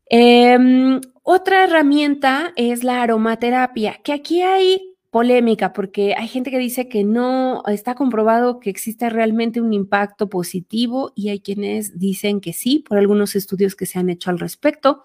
Em, 0.07 1.01
otra 1.23 1.65
herramienta 1.65 2.53
es 2.57 2.85
la 2.85 3.03
aromaterapia, 3.03 4.01
que 4.03 4.13
aquí 4.13 4.43
hay 4.43 4.93
polémica 5.13 5.75
porque 5.75 6.15
hay 6.17 6.27
gente 6.27 6.51
que 6.51 6.59
dice 6.59 6.89
que 6.89 7.05
no 7.05 7.63
está 7.67 7.95
comprobado 7.95 8.61
que 8.61 8.71
exista 8.71 9.11
realmente 9.11 9.61
un 9.61 9.75
impacto 9.75 10.31
positivo 10.31 11.13
y 11.15 11.29
hay 11.29 11.41
quienes 11.41 11.99
dicen 11.99 12.41
que 12.41 12.55
sí 12.55 12.83
por 12.89 12.97
algunos 12.97 13.37
estudios 13.37 13.77
que 13.77 13.85
se 13.85 13.99
han 13.99 14.09
hecho 14.09 14.31
al 14.31 14.39
respecto. 14.39 15.03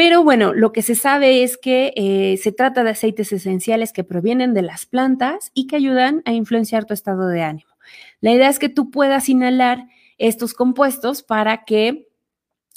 Pero 0.00 0.24
bueno, 0.24 0.54
lo 0.54 0.72
que 0.72 0.80
se 0.80 0.94
sabe 0.94 1.42
es 1.42 1.58
que 1.58 1.92
eh, 1.94 2.38
se 2.38 2.52
trata 2.52 2.84
de 2.84 2.88
aceites 2.88 3.34
esenciales 3.34 3.92
que 3.92 4.02
provienen 4.02 4.54
de 4.54 4.62
las 4.62 4.86
plantas 4.86 5.50
y 5.52 5.66
que 5.66 5.76
ayudan 5.76 6.22
a 6.24 6.32
influenciar 6.32 6.86
tu 6.86 6.94
estado 6.94 7.26
de 7.26 7.42
ánimo. 7.42 7.76
La 8.22 8.32
idea 8.32 8.48
es 8.48 8.58
que 8.58 8.70
tú 8.70 8.90
puedas 8.90 9.28
inhalar 9.28 9.88
estos 10.16 10.54
compuestos 10.54 11.22
para 11.22 11.66
que 11.66 12.08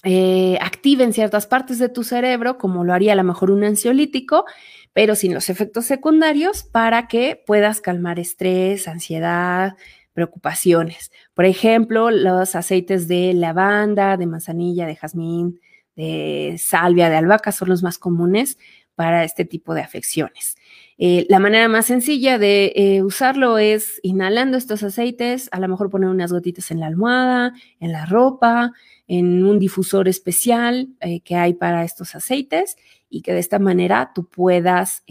eh, 0.03 0.57
activen 0.59 1.13
ciertas 1.13 1.47
partes 1.47 1.79
de 1.79 1.87
tu 1.87 2.03
cerebro, 2.03 2.57
como 2.57 2.83
lo 2.83 2.91
haría 2.91 3.13
a 3.13 3.15
lo 3.15 3.23
mejor 3.23 3.51
un 3.51 3.63
ansiolítico, 3.63 4.43
pero 4.91 5.15
sin 5.15 5.33
los 5.33 5.49
efectos 5.49 5.85
secundarios 5.85 6.63
para 6.63 7.07
que 7.07 7.41
puedas 7.47 7.79
calmar 7.79 8.19
estrés, 8.19 8.89
ansiedad, 8.89 9.77
preocupaciones. 10.11 11.13
Por 11.33 11.45
ejemplo, 11.45 12.11
los 12.11 12.53
aceites 12.53 13.07
de 13.07 13.33
lavanda, 13.33 14.17
de 14.17 14.27
manzanilla, 14.27 14.85
de 14.85 14.97
jazmín, 14.97 15.61
de 15.95 16.55
salvia, 16.59 17.09
de 17.09 17.17
albahaca 17.17 17.51
son 17.51 17.69
los 17.69 17.83
más 17.83 17.97
comunes 17.97 18.57
para 18.95 19.23
este 19.23 19.45
tipo 19.45 19.73
de 19.73 19.81
afecciones. 19.81 20.55
Eh, 20.97 21.25
la 21.27 21.39
manera 21.39 21.67
más 21.67 21.87
sencilla 21.87 22.37
de 22.37 22.71
eh, 22.75 23.01
usarlo 23.01 23.57
es 23.57 23.99
inhalando 24.03 24.57
estos 24.57 24.83
aceites, 24.83 25.49
a 25.51 25.59
lo 25.59 25.67
mejor 25.67 25.89
poner 25.89 26.09
unas 26.09 26.31
gotitas 26.31 26.69
en 26.71 26.79
la 26.79 26.87
almohada, 26.87 27.53
en 27.79 27.91
la 27.91 28.05
ropa, 28.05 28.71
en 29.07 29.43
un 29.43 29.59
difusor 29.59 30.07
especial 30.07 30.89
eh, 31.01 31.21
que 31.21 31.35
hay 31.35 31.55
para 31.55 31.83
estos 31.83 32.15
aceites 32.15 32.77
y 33.09 33.21
que 33.21 33.33
de 33.33 33.39
esta 33.39 33.59
manera 33.59 34.11
tú 34.13 34.25
puedas 34.25 35.03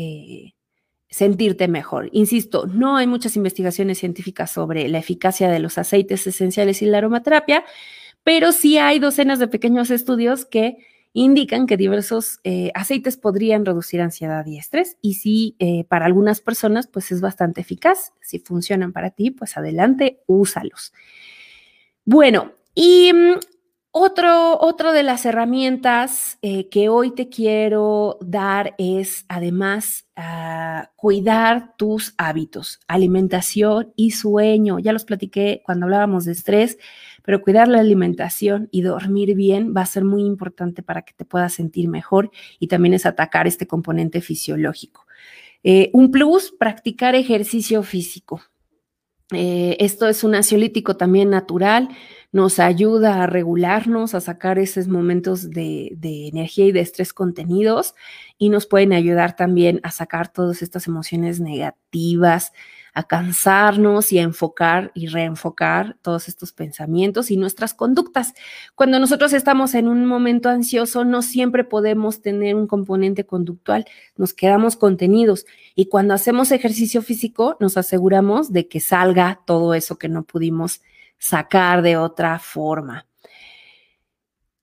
sentirte 1.08 1.68
mejor. 1.68 2.08
Insisto, 2.12 2.66
no 2.66 2.96
hay 2.96 3.06
muchas 3.06 3.36
investigaciones 3.36 3.98
científicas 3.98 4.50
sobre 4.50 4.88
la 4.88 4.98
eficacia 4.98 5.50
de 5.50 5.58
los 5.58 5.78
aceites 5.78 6.26
esenciales 6.26 6.80
y 6.82 6.86
la 6.86 6.98
aromaterapia, 6.98 7.64
pero 8.24 8.52
sí 8.52 8.78
hay 8.78 8.98
docenas 8.98 9.38
de 9.38 9.48
pequeños 9.48 9.90
estudios 9.90 10.44
que 10.44 10.78
indican 11.14 11.66
que 11.66 11.76
diversos 11.76 12.40
eh, 12.42 12.70
aceites 12.74 13.16
podrían 13.16 13.66
reducir 13.66 14.00
ansiedad 14.00 14.46
y 14.46 14.56
estrés 14.58 14.96
y 15.02 15.14
si 15.14 15.56
eh, 15.58 15.84
para 15.84 16.06
algunas 16.06 16.40
personas 16.40 16.86
pues 16.86 17.12
es 17.12 17.20
bastante 17.20 17.60
eficaz, 17.60 18.12
si 18.20 18.38
funcionan 18.38 18.92
para 18.92 19.10
ti, 19.10 19.30
pues 19.30 19.56
adelante, 19.56 20.20
úsalos. 20.26 20.92
Bueno, 22.04 22.52
y 22.74 23.12
mm, 23.12 23.34
otro, 23.94 24.58
otro 24.58 24.92
de 24.92 25.02
las 25.02 25.26
herramientas 25.26 26.38
eh, 26.40 26.70
que 26.70 26.88
hoy 26.88 27.14
te 27.14 27.28
quiero 27.28 28.16
dar 28.22 28.74
es 28.78 29.26
además 29.28 30.06
ah, 30.16 30.90
cuidar 30.96 31.76
tus 31.76 32.14
hábitos, 32.16 32.80
alimentación 32.88 33.92
y 33.94 34.12
sueño. 34.12 34.78
Ya 34.78 34.94
los 34.94 35.04
platiqué 35.04 35.60
cuando 35.62 35.84
hablábamos 35.84 36.24
de 36.24 36.32
estrés, 36.32 36.78
pero 37.22 37.42
cuidar 37.42 37.68
la 37.68 37.80
alimentación 37.80 38.70
y 38.72 38.80
dormir 38.80 39.34
bien 39.34 39.74
va 39.76 39.82
a 39.82 39.86
ser 39.86 40.04
muy 40.04 40.22
importante 40.22 40.82
para 40.82 41.02
que 41.02 41.12
te 41.12 41.26
puedas 41.26 41.52
sentir 41.52 41.88
mejor 41.88 42.30
y 42.58 42.68
también 42.68 42.94
es 42.94 43.04
atacar 43.04 43.46
este 43.46 43.66
componente 43.66 44.22
fisiológico. 44.22 45.06
Eh, 45.64 45.90
un 45.92 46.10
plus, 46.10 46.50
practicar 46.58 47.14
ejercicio 47.14 47.82
físico. 47.82 48.40
Eh, 49.34 49.76
esto 49.80 50.08
es 50.08 50.24
un 50.24 50.34
ansiolítico 50.34 50.96
también 50.96 51.30
natural 51.30 51.88
nos 52.32 52.58
ayuda 52.58 53.22
a 53.22 53.26
regularnos, 53.26 54.14
a 54.14 54.20
sacar 54.22 54.58
esos 54.58 54.88
momentos 54.88 55.50
de, 55.50 55.98
energía 56.02 56.66
y 56.66 56.72
de 56.72 56.80
estrés 56.80 57.12
contenidos 57.12 57.94
y 58.38 58.48
nos 58.48 58.66
pueden 58.66 58.94
ayudar 58.94 59.36
también 59.36 59.80
a 59.82 59.90
sacar 59.90 60.32
todas 60.32 60.62
estas 60.62 60.86
emociones 60.86 61.40
negativas, 61.40 62.52
a 62.94 63.02
cansarnos 63.02 64.12
y 64.12 64.18
a 64.18 64.22
enfocar 64.22 64.92
y 64.94 65.08
reenfocar 65.08 65.98
todos 66.00 66.26
estos 66.28 66.52
pensamientos 66.52 67.30
y 67.30 67.36
nuestras 67.36 67.74
conductas. 67.74 68.32
Cuando 68.74 68.98
nosotros 68.98 69.34
estamos 69.34 69.74
en 69.74 69.88
un 69.88 70.06
momento 70.06 70.48
ansioso, 70.48 71.04
no 71.04 71.20
siempre 71.20 71.64
podemos 71.64 72.22
tener 72.22 72.54
un 72.54 72.66
componente 72.66 73.26
conductual, 73.26 73.84
nos 74.16 74.32
quedamos 74.32 74.76
contenidos 74.76 75.44
y 75.74 75.86
cuando 75.86 76.14
hacemos 76.14 76.50
ejercicio 76.50 77.02
físico 77.02 77.58
nos 77.60 77.76
aseguramos 77.76 78.52
de 78.52 78.68
que 78.68 78.80
salga 78.80 79.40
todo 79.44 79.74
eso 79.74 79.98
que 79.98 80.08
no 80.08 80.22
pudimos 80.24 80.80
sacar 81.22 81.82
de 81.82 81.96
otra 81.96 82.40
forma. 82.40 83.06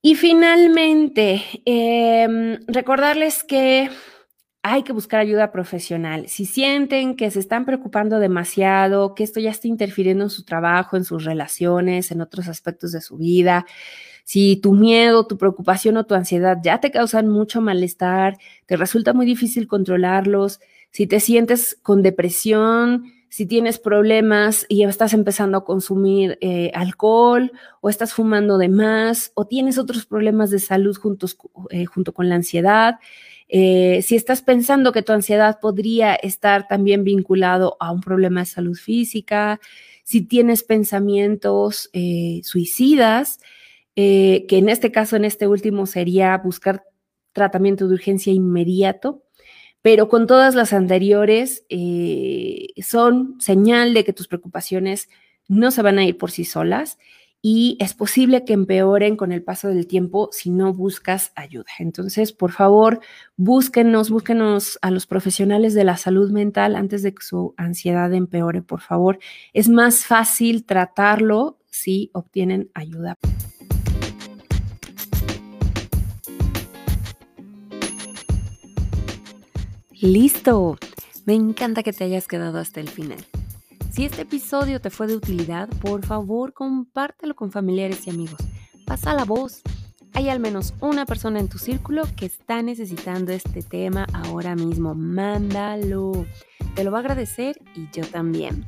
Y 0.02 0.14
finalmente, 0.14 1.42
em, 1.64 2.58
recordarles 2.66 3.42
que 3.42 3.88
hay 4.62 4.82
que 4.82 4.92
buscar 4.92 5.20
ayuda 5.20 5.52
profesional. 5.52 6.28
Si 6.28 6.44
sienten 6.44 7.16
que 7.16 7.30
se 7.30 7.40
están 7.40 7.64
preocupando 7.64 8.18
demasiado, 8.18 9.14
que 9.14 9.24
esto 9.24 9.40
ya 9.40 9.50
está 9.50 9.68
interfiriendo 9.68 10.24
en 10.24 10.30
su 10.30 10.44
trabajo, 10.44 10.98
en 10.98 11.04
sus 11.04 11.24
relaciones, 11.24 12.10
en 12.10 12.20
otros 12.20 12.46
aspectos 12.46 12.92
de 12.92 13.00
su 13.00 13.16
vida, 13.16 13.64
si 14.24 14.56
tu 14.56 14.74
miedo, 14.74 15.26
tu 15.26 15.38
preocupación 15.38 15.96
o 15.96 16.04
tu 16.04 16.14
ansiedad 16.14 16.58
ya 16.62 16.78
te 16.78 16.90
causan 16.90 17.26
mucho 17.26 17.62
malestar, 17.62 18.36
te 18.66 18.76
resulta 18.76 19.14
muy 19.14 19.24
difícil 19.24 19.66
controlarlos, 19.66 20.60
si 20.90 21.06
te 21.06 21.20
sientes 21.20 21.78
con 21.82 22.02
depresión, 22.02 23.04
si 23.30 23.46
tienes 23.46 23.78
problemas 23.78 24.66
y 24.68 24.82
estás 24.82 25.14
empezando 25.14 25.56
a 25.56 25.64
consumir 25.64 26.36
eh, 26.40 26.72
alcohol 26.74 27.52
o 27.80 27.88
estás 27.88 28.12
fumando 28.12 28.58
de 28.58 28.68
más 28.68 29.30
o 29.34 29.46
tienes 29.46 29.78
otros 29.78 30.04
problemas 30.04 30.50
de 30.50 30.58
salud 30.58 30.96
juntos, 30.96 31.38
eh, 31.70 31.84
junto 31.84 32.12
con 32.12 32.28
la 32.28 32.34
ansiedad. 32.34 32.96
Eh, 33.48 34.02
si 34.02 34.16
estás 34.16 34.42
pensando 34.42 34.90
que 34.90 35.02
tu 35.02 35.12
ansiedad 35.12 35.60
podría 35.60 36.14
estar 36.14 36.66
también 36.66 37.04
vinculado 37.04 37.76
a 37.78 37.92
un 37.92 38.00
problema 38.00 38.40
de 38.40 38.46
salud 38.46 38.76
física, 38.76 39.60
si 40.02 40.22
tienes 40.22 40.64
pensamientos 40.64 41.88
suicidas, 42.42 43.38
que 43.94 44.46
en 44.50 44.68
este 44.68 44.90
caso, 44.90 45.14
en 45.14 45.24
este 45.24 45.46
último, 45.46 45.86
sería 45.86 46.36
buscar 46.38 46.82
tratamiento 47.32 47.86
de 47.86 47.94
urgencia 47.94 48.32
inmediato 48.32 49.22
pero 49.82 50.08
con 50.08 50.26
todas 50.26 50.54
las 50.54 50.72
anteriores 50.72 51.64
eh, 51.68 52.68
son 52.82 53.40
señal 53.40 53.94
de 53.94 54.04
que 54.04 54.12
tus 54.12 54.28
preocupaciones 54.28 55.08
no 55.48 55.70
se 55.70 55.82
van 55.82 55.98
a 55.98 56.04
ir 56.04 56.16
por 56.18 56.30
sí 56.30 56.44
solas 56.44 56.98
y 57.42 57.78
es 57.80 57.94
posible 57.94 58.44
que 58.44 58.52
empeoren 58.52 59.16
con 59.16 59.32
el 59.32 59.42
paso 59.42 59.68
del 59.68 59.86
tiempo 59.86 60.28
si 60.30 60.50
no 60.50 60.74
buscas 60.74 61.32
ayuda. 61.34 61.70
Entonces, 61.78 62.32
por 62.32 62.52
favor, 62.52 63.00
búsquenos, 63.36 64.10
búsquenos 64.10 64.78
a 64.82 64.90
los 64.90 65.06
profesionales 65.06 65.72
de 65.72 65.84
la 65.84 65.96
salud 65.96 66.30
mental 66.30 66.76
antes 66.76 67.02
de 67.02 67.14
que 67.14 67.22
su 67.22 67.54
ansiedad 67.56 68.12
empeore, 68.12 68.62
por 68.62 68.82
favor. 68.82 69.18
Es 69.54 69.68
más 69.70 70.04
fácil 70.04 70.64
tratarlo 70.64 71.58
si 71.70 72.10
obtienen 72.12 72.70
ayuda. 72.74 73.16
Listo. 80.00 80.78
Me 81.26 81.34
encanta 81.34 81.82
que 81.82 81.92
te 81.92 82.04
hayas 82.04 82.26
quedado 82.26 82.58
hasta 82.58 82.80
el 82.80 82.88
final. 82.88 83.18
Si 83.90 84.06
este 84.06 84.22
episodio 84.22 84.80
te 84.80 84.88
fue 84.88 85.06
de 85.06 85.16
utilidad, 85.16 85.68
por 85.68 86.06
favor 86.06 86.54
compártelo 86.54 87.36
con 87.36 87.52
familiares 87.52 88.06
y 88.06 88.10
amigos. 88.10 88.40
Pasa 88.86 89.12
la 89.12 89.26
voz. 89.26 89.60
Hay 90.14 90.30
al 90.30 90.40
menos 90.40 90.72
una 90.80 91.04
persona 91.04 91.38
en 91.38 91.48
tu 91.48 91.58
círculo 91.58 92.04
que 92.16 92.24
está 92.24 92.62
necesitando 92.62 93.32
este 93.32 93.62
tema 93.62 94.06
ahora 94.14 94.54
mismo. 94.56 94.94
Mándalo. 94.94 96.24
Te 96.74 96.82
lo 96.82 96.92
va 96.92 96.98
a 96.98 97.00
agradecer 97.00 97.60
y 97.74 97.88
yo 97.92 98.06
también. 98.06 98.64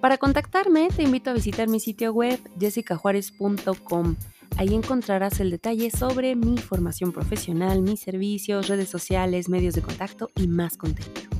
Para 0.00 0.16
contactarme, 0.16 0.88
te 0.88 1.02
invito 1.02 1.28
a 1.28 1.34
visitar 1.34 1.68
mi 1.68 1.78
sitio 1.78 2.12
web 2.12 2.40
jessicajuárez.com. 2.58 4.16
Ahí 4.58 4.74
encontrarás 4.74 5.38
el 5.38 5.52
detalle 5.52 5.88
sobre 5.88 6.34
mi 6.34 6.58
formación 6.58 7.12
profesional, 7.12 7.80
mis 7.80 8.00
servicios, 8.00 8.66
redes 8.66 8.88
sociales, 8.88 9.48
medios 9.48 9.74
de 9.74 9.82
contacto 9.82 10.30
y 10.34 10.48
más 10.48 10.76
contenido. 10.76 11.30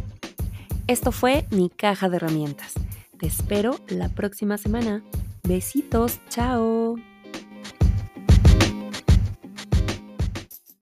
Esto 0.86 1.10
fue 1.10 1.44
mi 1.50 1.68
caja 1.68 2.08
de 2.08 2.16
herramientas. 2.16 2.74
Te 3.18 3.26
espero 3.26 3.74
la 3.88 4.08
próxima 4.08 4.56
semana. 4.56 5.02
Besitos, 5.42 6.20
chao. 6.28 6.94